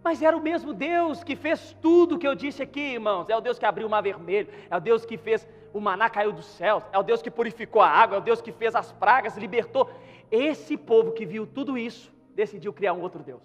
[0.05, 3.31] Mas era o mesmo Deus que fez tudo que eu disse aqui, irmãos.
[3.31, 6.11] É o Deus que abriu o mar vermelho, é o Deus que fez o maná
[6.11, 8.75] caiu do céu, é o Deus que purificou a água, é o Deus que fez
[8.75, 9.89] as pragas, libertou.
[10.31, 13.43] Esse povo que viu tudo isso, decidiu criar um outro Deus.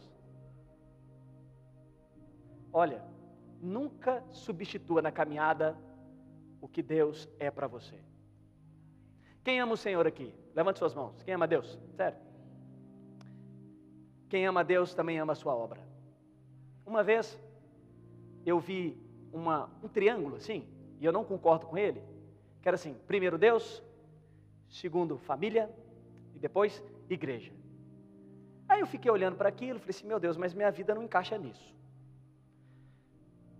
[2.71, 3.03] Olha,
[3.61, 5.77] nunca substitua na caminhada
[6.61, 7.95] o que Deus é para você.
[9.43, 10.33] Quem ama o Senhor aqui?
[10.53, 11.21] Levante suas mãos.
[11.23, 11.79] Quem ama Deus?
[11.95, 12.17] Sério.
[14.29, 15.79] Quem ama Deus também ama a sua obra.
[16.85, 17.39] Uma vez
[18.45, 18.97] eu vi
[19.31, 20.67] uma, um triângulo assim,
[20.99, 22.01] e eu não concordo com ele,
[22.61, 23.83] que era assim: primeiro Deus,
[24.67, 25.69] segundo família
[26.35, 27.51] e depois igreja.
[28.67, 31.37] Aí eu fiquei olhando para aquilo, falei assim: meu Deus, mas minha vida não encaixa
[31.37, 31.73] nisso.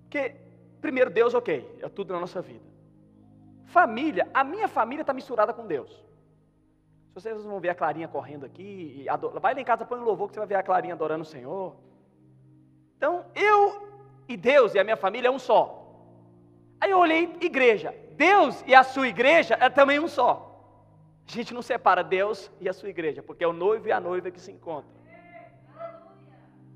[0.03, 0.35] Porque
[0.81, 2.65] primeiro Deus, ok, é tudo na nossa vida.
[3.65, 6.03] Família, a minha família está misturada com Deus.
[7.13, 10.27] Vocês vão ver a Clarinha correndo aqui, adora, vai lá em casa, põe um louvor
[10.27, 11.75] que você vai ver a Clarinha adorando o Senhor.
[12.97, 13.87] Então, eu
[14.27, 15.85] e Deus e a minha família é um só.
[16.79, 17.95] Aí eu olhei igreja.
[18.17, 20.54] Deus e a sua igreja é também um só.
[21.27, 23.99] A gente não separa Deus e a sua igreja, porque é o noivo e a
[23.99, 24.93] noiva que se encontram.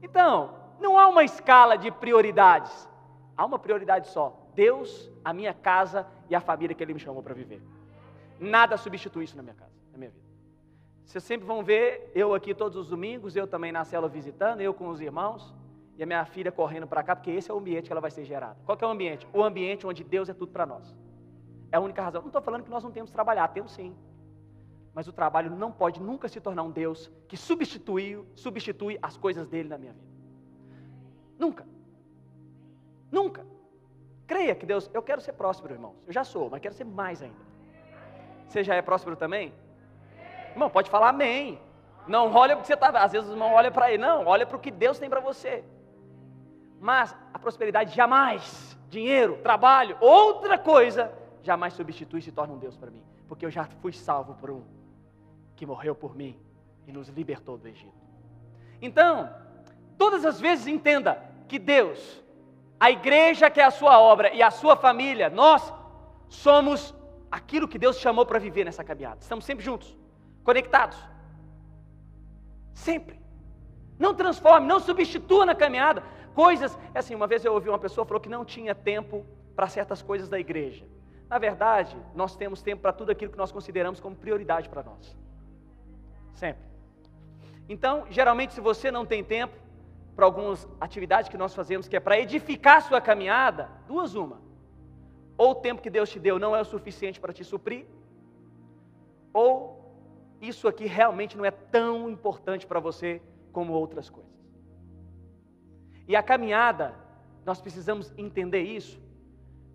[0.01, 2.89] Então, não há uma escala de prioridades.
[3.37, 7.21] Há uma prioridade só: Deus, a minha casa e a família que Ele me chamou
[7.21, 7.61] para viver.
[8.39, 10.25] Nada substitui isso na minha casa, na minha vida.
[11.05, 14.73] Vocês sempre vão ver eu aqui todos os domingos, eu também na célula visitando, eu
[14.73, 15.53] com os irmãos
[15.97, 18.11] e a minha filha correndo para cá, porque esse é o ambiente que ela vai
[18.11, 18.57] ser gerada.
[18.65, 19.27] Qual é o ambiente?
[19.33, 20.95] O ambiente onde Deus é tudo para nós.
[21.71, 22.21] É a única razão.
[22.21, 23.93] Não estou falando que nós não temos que trabalhar, temos sim.
[24.99, 29.47] Mas o trabalho não pode nunca se tornar um Deus que substitui, substitui as coisas
[29.47, 30.05] dele na minha vida.
[31.37, 31.65] Nunca.
[33.09, 33.45] Nunca.
[34.27, 35.95] Creia que Deus, eu quero ser próspero, irmãos.
[36.05, 37.39] Eu já sou, mas quero ser mais ainda.
[38.45, 39.53] Você já é próspero também?
[40.51, 41.61] Irmão, pode falar amém.
[42.05, 42.89] Não olha porque você está.
[42.89, 44.03] Às vezes os irmãos olham para ele.
[44.03, 45.63] Não, olha para o que Deus tem para você.
[46.77, 51.09] Mas a prosperidade jamais, dinheiro, trabalho, outra coisa,
[51.41, 53.05] jamais substitui e se torna um Deus para mim.
[53.29, 54.78] Porque eu já fui salvo por um
[55.59, 56.39] que morreu por mim
[56.87, 58.01] e nos libertou do Egito.
[58.81, 59.29] Então,
[59.97, 62.23] todas as vezes entenda que Deus,
[62.79, 65.73] a igreja que é a sua obra e a sua família, nós
[66.29, 66.95] somos
[67.29, 69.17] aquilo que Deus chamou para viver nessa caminhada.
[69.19, 69.97] Estamos sempre juntos,
[70.45, 70.97] conectados.
[72.73, 73.19] Sempre.
[73.99, 76.01] Não transforme, não substitua na caminhada
[76.33, 76.79] coisas.
[76.93, 79.25] É assim, uma vez eu ouvi uma pessoa falou que não tinha tempo
[79.57, 80.87] para certas coisas da igreja.
[81.27, 85.17] Na verdade, nós temos tempo para tudo aquilo que nós consideramos como prioridade para nós.
[86.39, 86.63] Sempre.
[87.67, 89.55] Então, geralmente, se você não tem tempo
[90.15, 94.41] para algumas atividades que nós fazemos, que é para edificar sua caminhada, duas uma.
[95.37, 97.85] Ou o tempo que Deus te deu não é o suficiente para te suprir,
[99.33, 99.49] ou
[100.41, 103.21] isso aqui realmente não é tão importante para você
[103.51, 104.31] como outras coisas.
[106.07, 106.95] E a caminhada,
[107.45, 108.97] nós precisamos entender isso,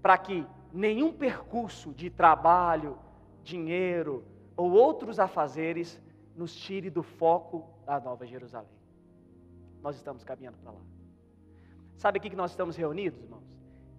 [0.00, 2.98] para que nenhum percurso de trabalho,
[3.42, 4.24] dinheiro
[4.56, 6.02] ou outros afazeres
[6.34, 8.70] nos tire do foco da Nova Jerusalém.
[9.82, 10.80] Nós estamos caminhando para lá.
[11.96, 13.44] Sabe aqui que nós estamos reunidos, irmãos?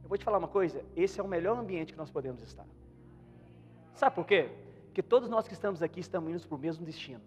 [0.04, 2.65] Eu vou te falar uma coisa: esse é o melhor ambiente que nós podemos estar.
[3.93, 4.50] Sabe por quê?
[4.86, 7.21] Porque todos nós que estamos aqui estamos indo para o mesmo destino,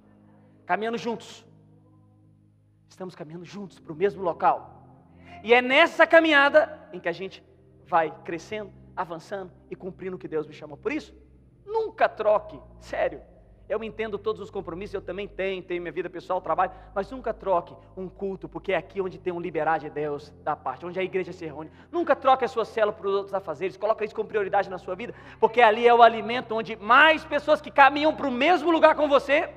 [0.67, 1.45] caminhando juntos.
[2.89, 4.87] Estamos caminhando juntos para o mesmo local.
[5.43, 7.43] E é nessa caminhada em que a gente
[7.87, 10.77] vai crescendo, avançando e cumprindo o que Deus me chamou.
[10.77, 11.15] Por isso,
[11.65, 13.21] nunca troque, sério.
[13.69, 17.35] Eu entendo todos os compromissos, eu também tenho, tenho minha vida pessoal, trabalho, mas nunca
[17.35, 20.99] troque um culto, porque é aqui onde tem um liberar de Deus da parte, onde
[20.99, 21.71] a igreja se reúne.
[21.93, 24.95] Nunca troque a sua célula para os outros afazeres, coloque isso como prioridade na sua
[24.95, 28.97] vida, porque ali é o alimento onde mais pessoas que caminham para o mesmo lugar
[28.97, 29.53] com você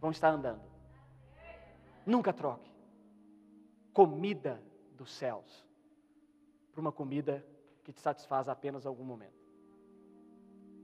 [0.00, 0.62] vão estar andando.
[2.06, 2.72] Nunca troque.
[3.92, 4.62] Comida
[4.96, 5.66] dos céus
[6.72, 7.44] para uma comida
[7.84, 9.42] que te satisfaz apenas algum momento.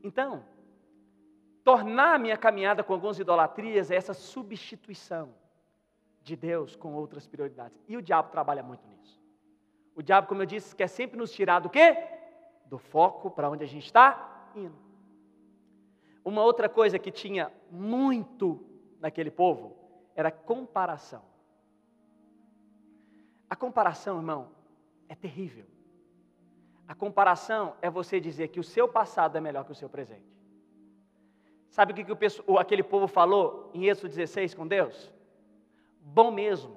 [0.02, 0.44] Então,
[1.68, 5.34] tornar a minha caminhada com algumas idolatrias é essa substituição
[6.22, 7.78] de Deus com outras prioridades.
[7.86, 9.20] E o diabo trabalha muito nisso.
[9.94, 11.94] O diabo, como eu disse, quer sempre nos tirar do quê?
[12.64, 14.78] do foco para onde a gente está indo.
[16.24, 18.64] Uma outra coisa que tinha muito
[18.98, 19.76] naquele povo
[20.14, 21.22] era comparação.
[23.50, 24.48] A comparação, irmão,
[25.06, 25.66] é terrível.
[26.86, 30.37] A comparação é você dizer que o seu passado é melhor que o seu presente.
[31.70, 32.12] Sabe o que, que
[32.46, 35.12] o, aquele povo falou em Êxodo 16 com Deus?
[36.00, 36.76] Bom mesmo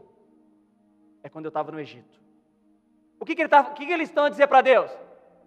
[1.24, 2.20] é quando eu estava no Egito.
[3.20, 4.92] O que, que, ele tá, o que, que eles estão a dizer para Deus?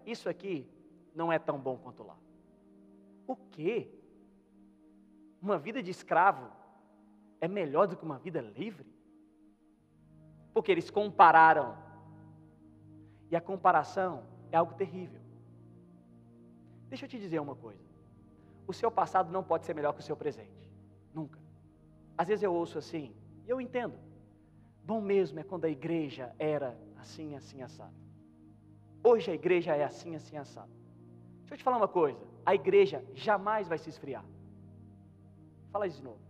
[0.06, 0.66] Isso aqui
[1.14, 2.16] não é tão bom quanto lá.
[3.26, 3.88] O quê?
[5.40, 6.50] Uma vida de escravo
[7.40, 8.86] é melhor do que uma vida livre?
[10.52, 11.76] Porque eles compararam.
[13.30, 15.20] E a comparação é algo terrível.
[16.88, 17.93] Deixa eu te dizer uma coisa.
[18.66, 20.70] O seu passado não pode ser melhor que o seu presente.
[21.12, 21.38] Nunca.
[22.16, 23.14] Às vezes eu ouço assim,
[23.46, 23.94] e eu entendo.
[24.84, 27.94] Bom mesmo é quando a igreja era assim, assim, assado.
[29.02, 30.72] Hoje a igreja é assim, assim, assado.
[31.40, 34.24] Deixa eu te falar uma coisa: a igreja jamais vai se esfriar.
[35.72, 36.20] Fala isso de novo.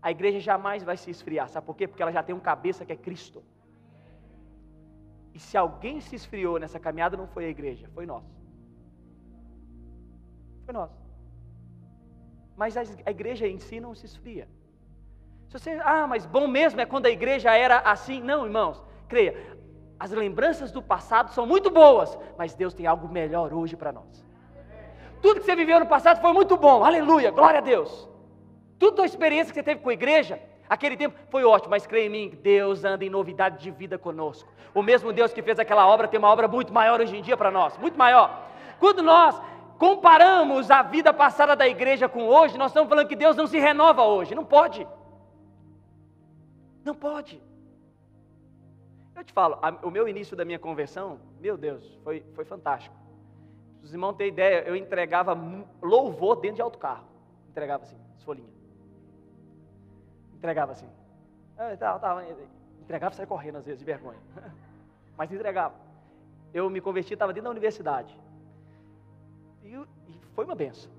[0.00, 1.48] A igreja jamais vai se esfriar.
[1.48, 1.88] Sabe por quê?
[1.88, 3.42] Porque ela já tem um cabeça que é Cristo.
[5.34, 8.24] E se alguém se esfriou nessa caminhada, não foi a igreja, foi nós.
[10.64, 10.90] Foi nós.
[12.56, 14.48] Mas a igreja em si não se esfria.
[15.48, 18.20] Se você, ah, mas bom mesmo é quando a igreja era assim.
[18.20, 19.36] Não, irmãos, creia,
[19.98, 24.24] as lembranças do passado são muito boas, mas Deus tem algo melhor hoje para nós.
[25.20, 28.08] Tudo que você viveu no passado foi muito bom, aleluia, glória a Deus.
[28.78, 32.06] Tudo a experiência que você teve com a igreja Aquele tempo foi ótimo, mas creia
[32.06, 34.48] em mim, Deus anda em novidade de vida conosco.
[34.74, 37.36] O mesmo Deus que fez aquela obra tem uma obra muito maior hoje em dia
[37.36, 38.48] para nós, muito maior.
[38.80, 39.40] Quando nós
[39.78, 43.58] comparamos a vida passada da igreja com hoje, nós estamos falando que Deus não se
[43.58, 44.34] renova hoje.
[44.34, 44.86] Não pode.
[46.84, 47.42] Não pode.
[49.14, 52.94] Eu te falo, a, o meu início da minha conversão, meu Deus, foi, foi fantástico.
[53.82, 55.38] Os irmãos têm ideia, eu entregava
[55.80, 57.04] louvor dentro de autocarro.
[57.48, 58.50] Entregava assim, as folhinhas.
[60.34, 60.88] Entregava assim.
[62.82, 64.18] Entregava e saia correndo às vezes, de vergonha.
[65.16, 65.74] Mas entregava.
[66.52, 68.14] Eu me converti, estava dentro da universidade.
[69.66, 70.90] E, e foi uma benção.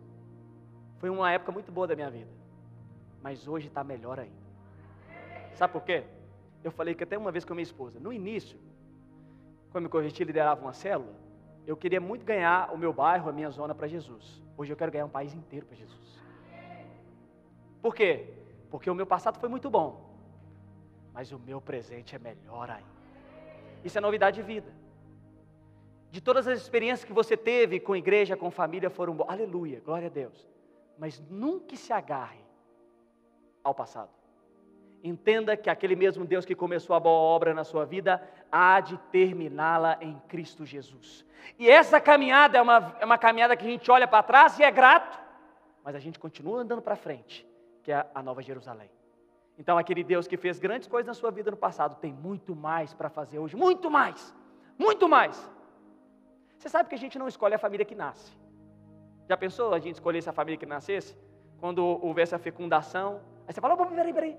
[0.99, 2.31] Foi uma época muito boa da minha vida.
[3.21, 4.47] Mas hoje está melhor ainda.
[5.55, 6.03] Sabe por quê?
[6.63, 8.59] Eu falei que até uma vez com a minha esposa, no início,
[9.71, 11.15] quando me converti, liderava uma célula,
[11.65, 14.41] eu queria muito ganhar o meu bairro, a minha zona para Jesus.
[14.57, 16.19] Hoje eu quero ganhar um país inteiro para Jesus.
[17.81, 18.33] Por quê?
[18.69, 20.13] Porque o meu passado foi muito bom,
[21.13, 22.97] mas o meu presente é melhor ainda.
[23.83, 24.71] Isso é novidade de vida.
[26.17, 29.29] De todas as experiências que você teve com igreja, com família, foram boas.
[29.29, 30.49] Aleluia, glória a Deus.
[30.97, 32.43] Mas nunca se agarre
[33.63, 34.09] ao passado.
[35.03, 38.19] Entenda que aquele mesmo Deus que começou a boa obra na sua vida
[38.51, 41.23] há de terminá-la em Cristo Jesus.
[41.59, 44.63] E essa caminhada é uma, é uma caminhada que a gente olha para trás e
[44.63, 45.19] é grato,
[45.83, 47.47] mas a gente continua andando para frente
[47.83, 48.89] que é a Nova Jerusalém.
[49.55, 52.91] Então, aquele Deus que fez grandes coisas na sua vida no passado tem muito mais
[52.91, 54.33] para fazer hoje, muito mais,
[54.79, 55.55] muito mais.
[56.57, 58.31] Você sabe que a gente não escolhe a família que nasce.
[59.29, 61.17] Já pensou a gente escolhesse a família que nascesse?
[61.59, 64.37] Quando houvesse a fecundação, aí você fala: oh, peraí, peraí.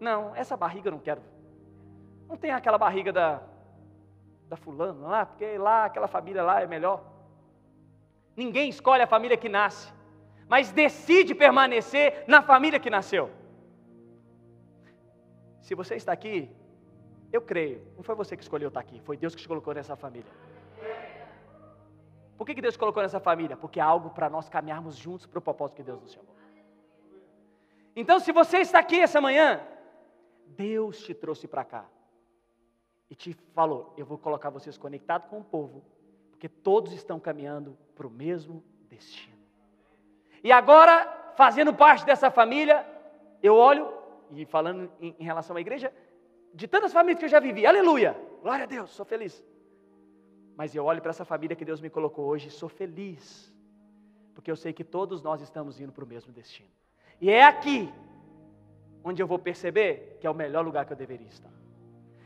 [0.00, 1.22] Não, essa barriga eu não quero.
[2.28, 3.42] Não tem aquela barriga da,
[4.48, 7.04] da fulano lá, porque lá, aquela família lá é melhor.
[8.36, 9.92] Ninguém escolhe a família que nasce
[10.48, 13.30] mas decide permanecer na família que nasceu.
[15.62, 16.50] Se você está aqui,
[17.32, 19.96] eu creio, não foi você que escolheu estar aqui, foi Deus que te colocou nessa
[19.96, 20.30] família.
[22.36, 23.56] Por que, que Deus colocou nessa família?
[23.56, 26.34] Porque há algo para nós caminharmos juntos para o propósito que Deus nos chamou.
[27.94, 29.60] Então, se você está aqui essa manhã,
[30.46, 31.86] Deus te trouxe para cá
[33.08, 35.84] e te falou: Eu vou colocar vocês conectados com o povo,
[36.30, 39.38] porque todos estão caminhando para o mesmo destino.
[40.42, 42.84] E agora, fazendo parte dessa família,
[43.42, 43.92] eu olho,
[44.32, 45.92] e falando em, em relação à igreja,
[46.52, 49.42] de tantas famílias que eu já vivi, aleluia, glória a Deus, sou feliz.
[50.56, 53.52] Mas eu olho para essa família que Deus me colocou hoje, sou feliz,
[54.34, 56.68] porque eu sei que todos nós estamos indo para o mesmo destino.
[57.20, 57.92] E é aqui
[59.02, 61.52] onde eu vou perceber que é o melhor lugar que eu deveria estar.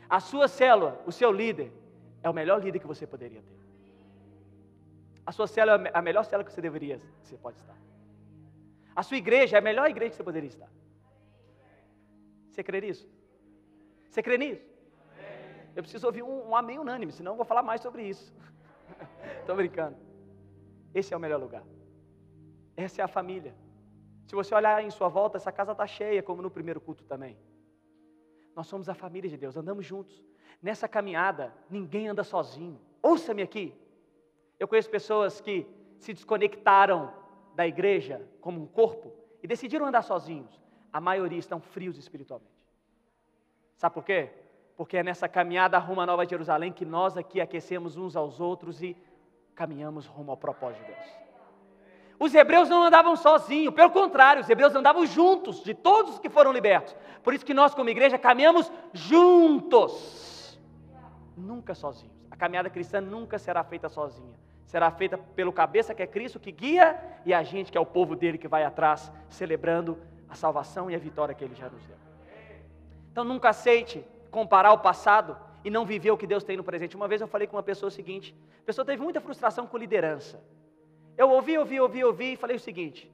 [0.09, 1.71] A sua célula, o seu líder,
[2.23, 3.59] é o melhor líder que você poderia ter.
[5.25, 7.77] A sua célula é a melhor célula que você deveria, você pode estar.
[8.95, 10.69] A sua igreja é a melhor igreja que você poderia estar.
[12.49, 13.07] Você crê nisso?
[14.09, 14.68] Você crê nisso?
[15.75, 18.33] Eu preciso ouvir um, um amém unânime, senão eu vou falar mais sobre isso.
[19.39, 19.97] Estou brincando.
[20.93, 21.63] Esse é o melhor lugar.
[22.75, 23.53] Essa é a família.
[24.25, 27.37] Se você olhar em sua volta, essa casa está cheia, como no primeiro culto também.
[28.55, 30.23] Nós somos a família de Deus, andamos juntos.
[30.61, 32.79] Nessa caminhada, ninguém anda sozinho.
[33.01, 33.73] Ouça-me aqui.
[34.59, 35.65] Eu conheço pessoas que
[35.97, 37.13] se desconectaram
[37.55, 40.61] da igreja como um corpo e decidiram andar sozinhos.
[40.91, 42.51] A maioria estão frios espiritualmente.
[43.77, 44.29] Sabe por quê?
[44.79, 48.81] Porque é nessa caminhada rumo à Nova Jerusalém que nós aqui aquecemos uns aos outros
[48.81, 48.95] e
[49.53, 51.05] caminhamos rumo ao propósito de Deus.
[52.17, 56.29] Os hebreus não andavam sozinhos, pelo contrário, os hebreus andavam juntos, de todos os que
[56.29, 56.95] foram libertos.
[57.21, 60.57] Por isso que nós, como igreja, caminhamos juntos,
[61.35, 62.15] nunca sozinhos.
[62.31, 66.51] A caminhada cristã nunca será feita sozinha será feita pelo cabeça que é Cristo que
[66.51, 69.97] guia e a gente que é o povo dele que vai atrás celebrando
[70.29, 71.97] a salvação e a vitória que ele já nos deu.
[73.11, 76.95] Então nunca aceite comparar o passado e não viver o que Deus tem no presente.
[76.95, 79.77] Uma vez eu falei com uma pessoa o seguinte: a pessoa teve muita frustração com
[79.77, 80.43] liderança.
[81.17, 83.11] Eu ouvi, ouvi, ouvi, ouvi e falei o seguinte: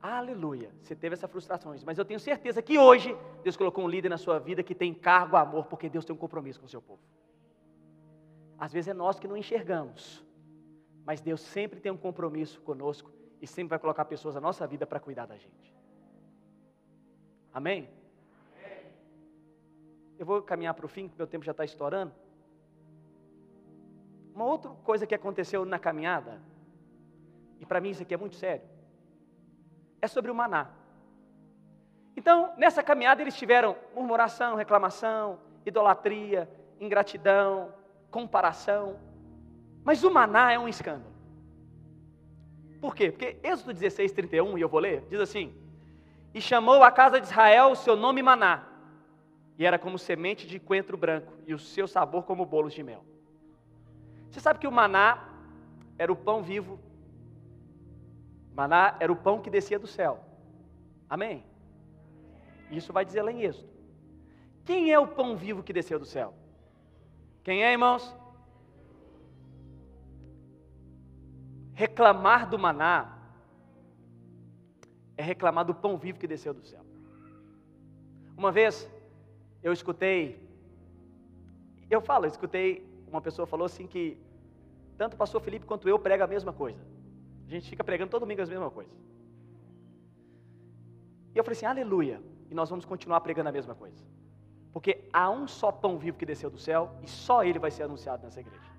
[0.00, 4.08] Aleluia, você teve essas frustrações, mas eu tenho certeza que hoje Deus colocou um líder
[4.08, 6.80] na sua vida que tem cargo, amor, porque Deus tem um compromisso com o seu
[6.80, 7.02] povo.
[8.58, 10.24] Às vezes é nós que não enxergamos,
[11.04, 13.10] mas Deus sempre tem um compromisso conosco
[13.40, 15.74] e sempre vai colocar pessoas na nossa vida para cuidar da gente.
[17.52, 17.88] Amém?
[20.18, 22.12] Eu vou caminhar para o fim, porque meu tempo já está estourando.
[24.34, 26.40] Uma outra coisa que aconteceu na caminhada,
[27.58, 28.66] e para mim isso aqui é muito sério,
[30.00, 30.70] é sobre o maná.
[32.16, 36.48] Então, nessa caminhada eles tiveram murmuração, reclamação, idolatria,
[36.80, 37.72] ingratidão,
[38.10, 38.98] comparação.
[39.84, 41.14] Mas o maná é um escândalo.
[42.80, 43.10] Por quê?
[43.10, 45.54] Porque Êxodo 16, 31, e eu vou ler, diz assim:
[46.34, 48.66] E chamou a casa de Israel o seu nome maná,
[49.58, 53.04] e era como semente de coentro branco, e o seu sabor como bolos de mel.
[54.30, 55.28] Você sabe que o maná
[55.98, 56.78] era o pão vivo,
[58.54, 60.22] maná era o pão que descia do céu.
[61.08, 61.44] Amém?
[62.70, 63.68] Isso vai dizer lá em Êxodo.
[64.64, 66.34] Quem é o pão vivo que desceu do céu?
[67.44, 68.14] Quem é, irmãos?
[71.72, 73.16] Reclamar do maná
[75.16, 76.84] é reclamar do pão vivo que desceu do céu.
[78.36, 78.90] Uma vez
[79.66, 80.18] eu escutei,
[81.94, 82.66] eu falo, eu escutei,
[83.12, 84.04] uma pessoa falou assim que
[85.00, 86.82] tanto o pastor Felipe quanto eu prega a mesma coisa.
[87.46, 88.94] A gente fica pregando todo domingo a mesma coisa.
[91.34, 94.02] E eu falei assim, aleluia, e nós vamos continuar pregando a mesma coisa.
[94.72, 97.82] Porque há um só pão vivo que desceu do céu e só ele vai ser
[97.84, 98.76] anunciado nessa igreja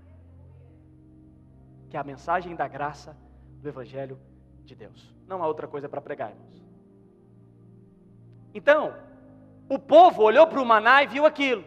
[1.90, 3.16] que é a mensagem da graça
[3.62, 4.20] do Evangelho
[4.64, 5.14] de Deus.
[5.28, 6.68] Não há outra coisa para pregar, irmãos.
[8.54, 8.94] Então,
[9.70, 11.64] o povo olhou para o maná e viu aquilo.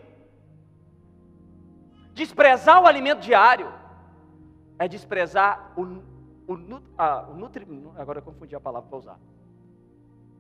[2.15, 3.73] Desprezar o alimento diário
[4.79, 5.83] é desprezar o,
[6.53, 9.19] o, ah, o nutri, agora eu confundi a palavra para usar.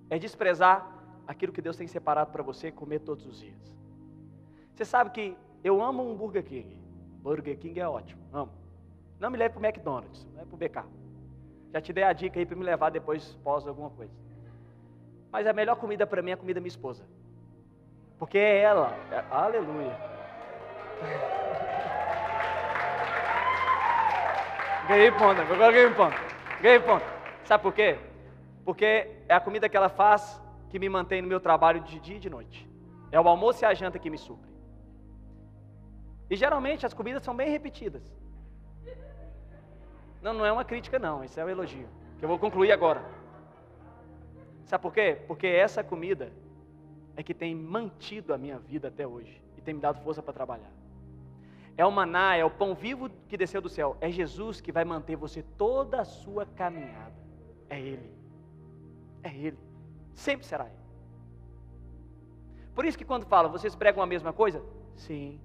[0.08, 0.90] É desprezar
[1.26, 3.72] aquilo que Deus tem separado para você comer todos os dias.
[4.74, 6.76] Você sabe que eu amo um Burger King.
[7.22, 8.52] Burger King é ótimo, amo.
[9.18, 10.84] Não me leve para o McDonald's, não é para o BK.
[11.72, 14.12] Já te dei a dica aí para me levar depois pós alguma coisa.
[15.30, 17.04] Mas a melhor comida para mim é a comida da minha esposa.
[18.20, 18.94] Porque é ela.
[19.10, 19.96] É, aleluia.
[24.86, 26.16] Ganhei ponto, agora ganhei ponto.
[26.60, 27.04] Ganhei ponto.
[27.44, 27.98] Sabe por quê?
[28.62, 32.16] Porque é a comida que ela faz que me mantém no meu trabalho de dia
[32.16, 32.68] e de noite.
[33.10, 34.50] É o almoço e a janta que me supre.
[36.28, 38.02] E geralmente as comidas são bem repetidas.
[40.20, 41.88] Não, não é uma crítica, não, isso é um elogio.
[42.18, 43.02] Que eu vou concluir agora.
[44.66, 45.22] Sabe por quê?
[45.26, 46.30] Porque essa comida
[47.16, 50.32] é que tem mantido a minha vida até hoje e tem me dado força para
[50.32, 50.70] trabalhar.
[51.76, 53.96] É o maná, é o pão vivo que desceu do céu.
[54.00, 57.14] É Jesus que vai manter você toda a sua caminhada.
[57.68, 58.10] É Ele.
[59.22, 59.58] É Ele.
[60.14, 60.80] Sempre será Ele.
[62.74, 64.62] Por isso que quando fala, vocês pregam a mesma coisa?
[64.94, 65.40] Sim.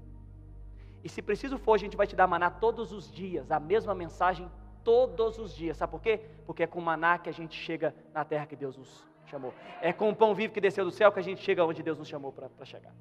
[1.03, 3.93] E se preciso for, a gente vai te dar maná todos os dias, a mesma
[3.93, 4.49] mensagem
[4.84, 5.78] todos os dias.
[5.78, 6.22] Sabe por quê?
[6.45, 9.53] Porque é com maná que a gente chega na terra que Deus nos chamou.
[9.82, 11.97] É com o pão vivo que desceu do céu que a gente chega onde Deus
[11.97, 12.93] nos chamou para chegar.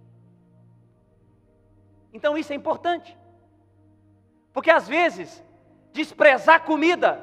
[2.13, 3.17] Então isso é importante.
[4.53, 5.43] Porque às vezes,
[5.93, 7.23] desprezar comida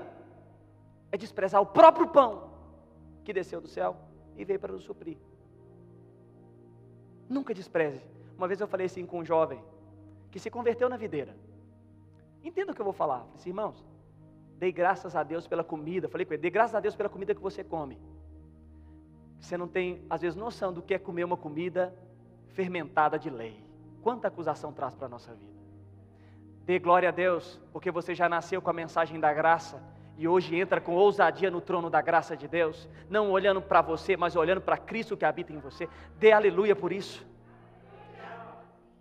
[1.12, 2.52] é desprezar o próprio pão
[3.24, 3.95] que desceu do céu
[4.36, 5.18] e veio para nos suprir.
[7.30, 8.02] Nunca despreze.
[8.38, 9.64] Uma vez eu falei assim com um jovem
[10.30, 11.36] que se converteu na videira.
[12.43, 13.20] Entenda o que eu vou falar.
[13.20, 13.86] Falei assim, irmãos,
[14.62, 16.08] Dei graças a Deus pela comida.
[16.08, 17.97] Falei com ele, dê graças a Deus pela comida que você come.
[19.42, 21.94] Você não tem, às vezes, noção do que é comer uma comida
[22.54, 23.60] fermentada de lei.
[24.02, 25.52] Quanta acusação traz para a nossa vida.
[26.64, 29.82] Dê glória a Deus, porque você já nasceu com a mensagem da graça
[30.16, 34.16] e hoje entra com ousadia no trono da graça de Deus, não olhando para você,
[34.16, 35.89] mas olhando para Cristo que habita em você.
[36.20, 37.26] Dê aleluia por isso.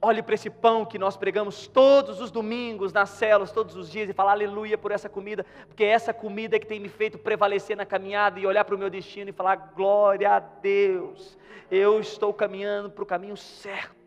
[0.03, 4.09] Olhe para esse pão que nós pregamos todos os domingos nas células, todos os dias,
[4.09, 7.77] e fala aleluia por essa comida, porque essa comida é que tem me feito prevalecer
[7.77, 11.37] na caminhada e olhar para o meu destino e falar glória a Deus,
[11.71, 14.01] eu estou caminhando para o caminho certo.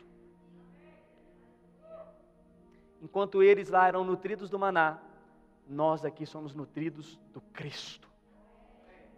[2.99, 4.97] Enquanto eles lá eram nutridos do maná,
[5.67, 8.09] nós aqui somos nutridos do Cristo.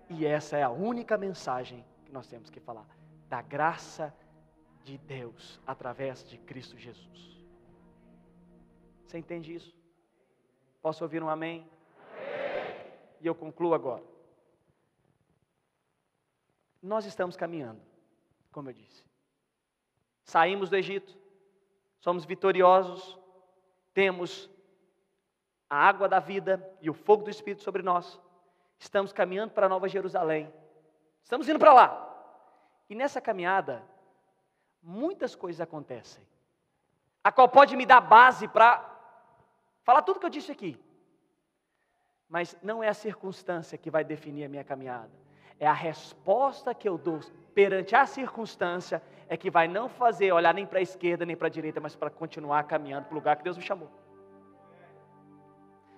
[0.09, 2.85] E essa é a única mensagem que nós temos que falar:
[3.29, 4.24] da graça de
[4.93, 7.43] Deus através de Cristo Jesus.
[9.05, 9.75] Você entende isso?
[10.81, 11.67] Posso ouvir um amém?
[12.11, 12.91] amém?
[13.19, 14.03] E eu concluo agora.
[16.81, 17.81] Nós estamos caminhando,
[18.51, 19.03] como eu disse.
[20.23, 21.17] Saímos do Egito,
[21.99, 23.17] somos vitoriosos,
[23.93, 24.49] temos
[25.69, 28.19] a água da vida e o fogo do Espírito sobre nós.
[28.77, 30.53] Estamos caminhando para Nova Jerusalém.
[31.23, 32.01] Estamos indo para lá.
[32.89, 33.83] E nessa caminhada,
[34.85, 36.23] muitas coisas acontecem.
[37.23, 38.87] A qual pode me dar base para
[39.83, 40.79] falar tudo que eu disse aqui.
[42.29, 45.11] Mas não é a circunstância que vai definir a minha caminhada.
[45.59, 47.19] É a resposta que eu dou
[47.53, 51.47] perante a circunstância é que vai não fazer olhar nem para a esquerda nem para
[51.47, 53.89] a direita, mas para continuar caminhando para o lugar que Deus me chamou.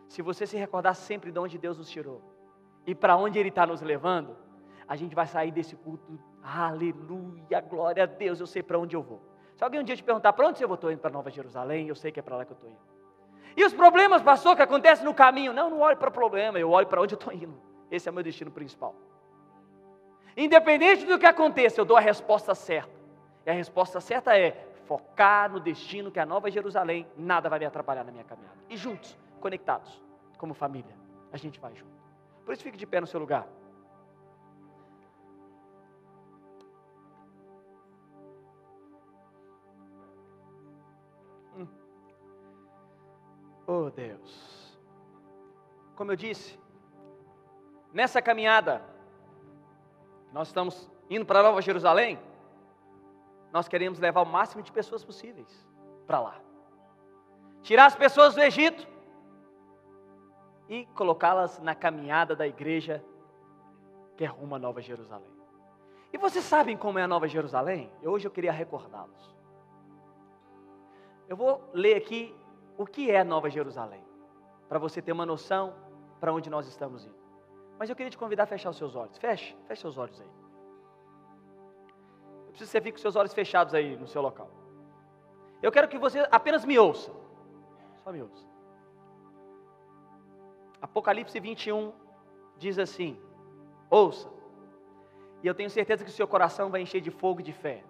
[0.07, 2.21] Se você se recordar sempre de onde Deus nos tirou
[2.85, 4.37] e para onde Ele está nos levando,
[4.87, 9.01] a gente vai sair desse culto, aleluia, glória a Deus, eu sei para onde eu
[9.01, 9.21] vou.
[9.55, 11.87] Se alguém um dia te perguntar para onde você vou, estou indo para Nova Jerusalém,
[11.87, 12.79] eu sei que é para lá que eu estou indo.
[13.55, 15.51] E os problemas, pastor, que acontecem no caminho?
[15.51, 17.59] Não, não olho para o problema, eu olho para onde eu estou indo.
[17.89, 18.95] Esse é o meu destino principal.
[20.35, 22.95] Independente do que aconteça, eu dou a resposta certa.
[23.45, 27.57] E a resposta certa é focar no destino que é a Nova Jerusalém, nada vai
[27.57, 28.57] me atrapalhar na minha caminhada.
[28.69, 30.01] E juntos, conectados,
[30.37, 30.95] como família,
[31.31, 31.97] a gente vai junto.
[32.45, 33.47] Por isso fique de pé no seu lugar.
[43.69, 44.79] Oh Deus.
[45.93, 46.57] Como eu disse,
[47.91, 48.81] nessa caminhada,
[50.31, 52.17] nós estamos indo para Nova Jerusalém,
[53.51, 55.67] nós queremos levar o máximo de pessoas possíveis
[56.05, 56.39] para lá.
[57.61, 58.87] Tirar as pessoas do Egito
[60.69, 63.03] e colocá-las na caminhada da igreja
[64.15, 65.31] que é rumo a Nova Jerusalém.
[66.13, 67.91] E vocês sabem como é a Nova Jerusalém?
[68.01, 69.35] Hoje eu queria recordá-los.
[71.27, 72.33] Eu vou ler aqui
[72.77, 74.03] o que é Nova Jerusalém,
[74.69, 75.73] para você ter uma noção
[76.19, 77.17] para onde nós estamos indo.
[77.79, 79.17] Mas eu queria te convidar a fechar os seus olhos.
[79.17, 80.29] Feche, feche seus olhos aí.
[82.45, 84.49] Eu preciso que você fique com seus olhos fechados aí no seu local.
[85.61, 87.11] Eu quero que você apenas me ouça.
[88.03, 88.45] Só me ouça.
[90.81, 91.93] Apocalipse 21
[92.57, 93.19] diz assim:
[93.89, 94.29] Ouça.
[95.43, 97.83] E eu tenho certeza que o seu coração vai encher de fogo e de fé.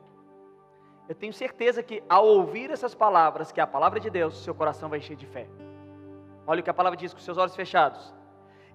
[1.08, 4.54] Eu tenho certeza que ao ouvir essas palavras, que é a palavra de Deus, seu
[4.54, 5.48] coração vai encher de fé.
[6.46, 8.14] Olha o que a palavra diz com seus olhos fechados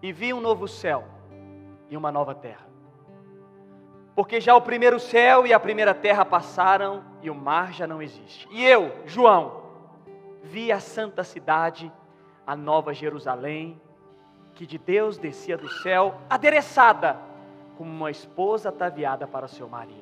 [0.03, 1.05] e vi um novo céu
[1.91, 2.67] e uma nova terra.
[4.15, 8.03] Porque já o primeiro céu e a primeira terra passaram e o mar já não
[8.03, 8.47] existe.
[8.51, 9.63] E eu, João,
[10.43, 11.91] vi a santa cidade,
[12.47, 13.81] a nova Jerusalém,
[14.55, 17.17] que de Deus descia do céu, adereçada
[17.77, 20.02] como uma esposa ataviada para seu marido.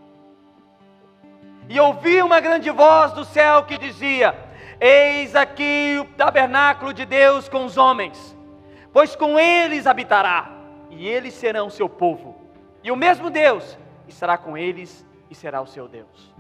[1.71, 4.35] E ouvi uma grande voz do céu que dizia:
[4.79, 8.37] Eis aqui o tabernáculo de Deus com os homens
[8.93, 10.51] pois com eles habitará,
[10.91, 12.37] e eles serão seu povo.
[12.83, 16.35] E o mesmo Deus estará com eles e será o seu Deus.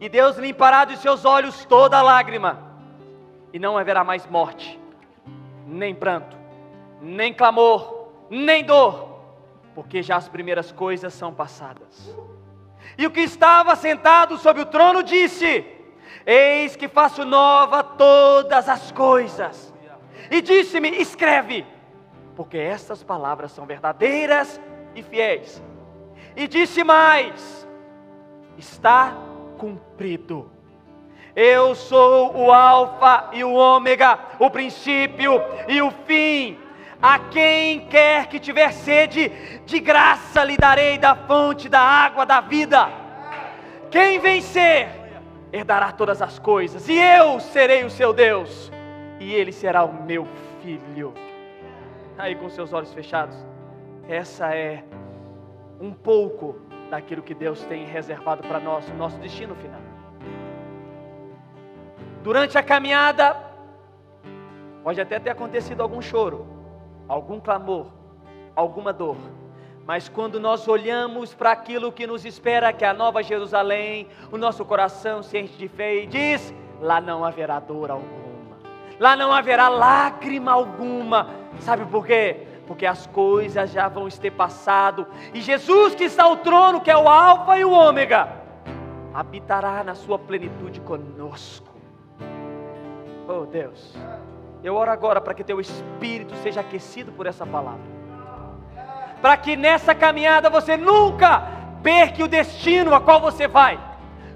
[0.00, 2.72] E Deus limpará dos seus olhos toda lágrima,
[3.52, 4.80] e não haverá mais morte,
[5.66, 6.36] nem pranto,
[7.00, 9.20] nem clamor, nem dor,
[9.74, 12.14] porque já as primeiras coisas são passadas.
[12.96, 15.64] E o que estava sentado sobre o trono disse:
[16.26, 19.72] Eis que faço nova todas as coisas
[20.30, 21.66] e disse-me: Escreve,
[22.34, 24.60] porque estas palavras são verdadeiras
[24.94, 25.62] e fiéis.
[26.36, 27.68] E disse mais:
[28.56, 29.14] Está
[29.58, 30.50] cumprido.
[31.34, 36.58] Eu sou o Alfa e o Ômega, o princípio e o fim.
[37.02, 39.28] A quem quer que tiver sede,
[39.66, 42.88] de graça lhe darei da fonte da água da vida.
[43.90, 44.88] Quem vencer,
[45.52, 48.70] herdará todas as coisas, e eu serei o seu Deus
[49.18, 50.26] e ele será o meu
[50.62, 51.12] filho.
[52.18, 53.36] Aí com seus olhos fechados,
[54.08, 54.84] essa é
[55.80, 56.56] um pouco
[56.90, 59.80] daquilo que Deus tem reservado para nós, o nosso destino final.
[62.22, 63.36] Durante a caminhada,
[64.84, 66.46] pode até ter acontecido algum choro,
[67.12, 67.88] algum clamor,
[68.56, 69.16] alguma dor,
[69.84, 74.38] Mas quando nós olhamos para aquilo que nos espera, que é a nova Jerusalém, o
[74.38, 78.56] nosso coração se enche de fé e diz: lá não haverá dor alguma,
[78.98, 81.28] lá não haverá lágrima alguma.
[81.58, 82.46] Sabe por quê?
[82.66, 86.96] Porque as coisas já vão ter passado, e Jesus que está ao trono, que é
[86.96, 88.28] o Alfa e o Ômega,
[89.12, 91.72] habitará na sua plenitude conosco.
[93.28, 93.96] Oh Deus,
[94.62, 98.02] eu oro agora para que teu espírito seja aquecido por essa palavra
[99.22, 101.46] para que nessa caminhada você nunca
[101.80, 103.78] perca o destino a qual você vai.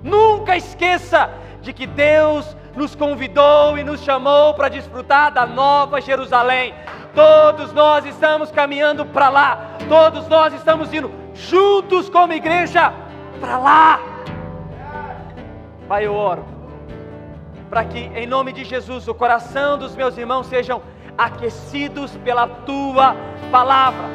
[0.01, 1.29] Nunca esqueça
[1.61, 6.73] de que Deus nos convidou e nos chamou para desfrutar da nova Jerusalém.
[7.15, 12.93] Todos nós estamos caminhando para lá, todos nós estamos indo juntos como igreja
[13.41, 14.01] para lá.
[15.89, 16.56] Pai, eu oro
[17.69, 20.83] para que, em nome de Jesus, o coração dos meus irmãos sejam
[21.17, 23.17] aquecidos pela tua
[23.51, 24.09] palavra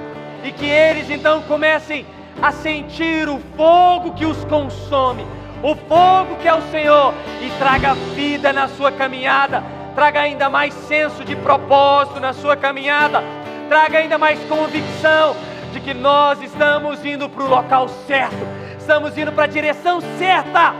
[0.44, 2.06] e que eles então comecem
[2.42, 5.26] a sentir o fogo que os consome,
[5.62, 10.74] o fogo que é o Senhor, e traga vida na sua caminhada, traga ainda mais
[10.74, 13.24] senso de propósito na sua caminhada,
[13.70, 15.36] traga ainda mais convicção
[15.72, 18.48] de que nós estamos indo para o local certo,
[18.80, 20.74] estamos indo para a direção certa,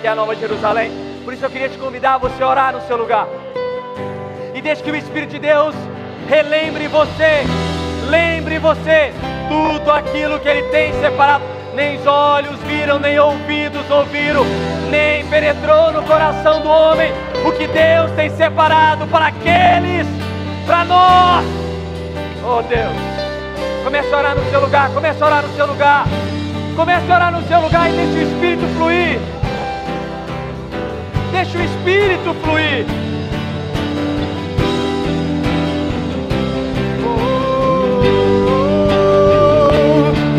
[0.00, 1.15] que é a Nova Jerusalém.
[1.26, 3.28] Por isso eu queria te convidar a você orar no seu lugar.
[4.54, 5.74] E deixe que o Espírito de Deus
[6.26, 7.44] relembre você
[8.08, 9.12] Lembre você,
[9.48, 11.42] tudo aquilo que Ele tem separado,
[11.74, 14.44] nem os olhos viram, nem ouvidos ouviram,
[14.90, 17.12] nem penetrou no coração do homem
[17.44, 20.06] o que Deus tem separado para aqueles,
[20.64, 21.44] para nós.
[22.44, 22.94] Oh Deus,
[23.82, 26.06] comece a orar no seu lugar, comece a orar no seu lugar,
[26.76, 29.18] comece a orar no seu lugar e deixe o Espírito fluir.
[31.36, 33.05] Deixe o Espírito fluir.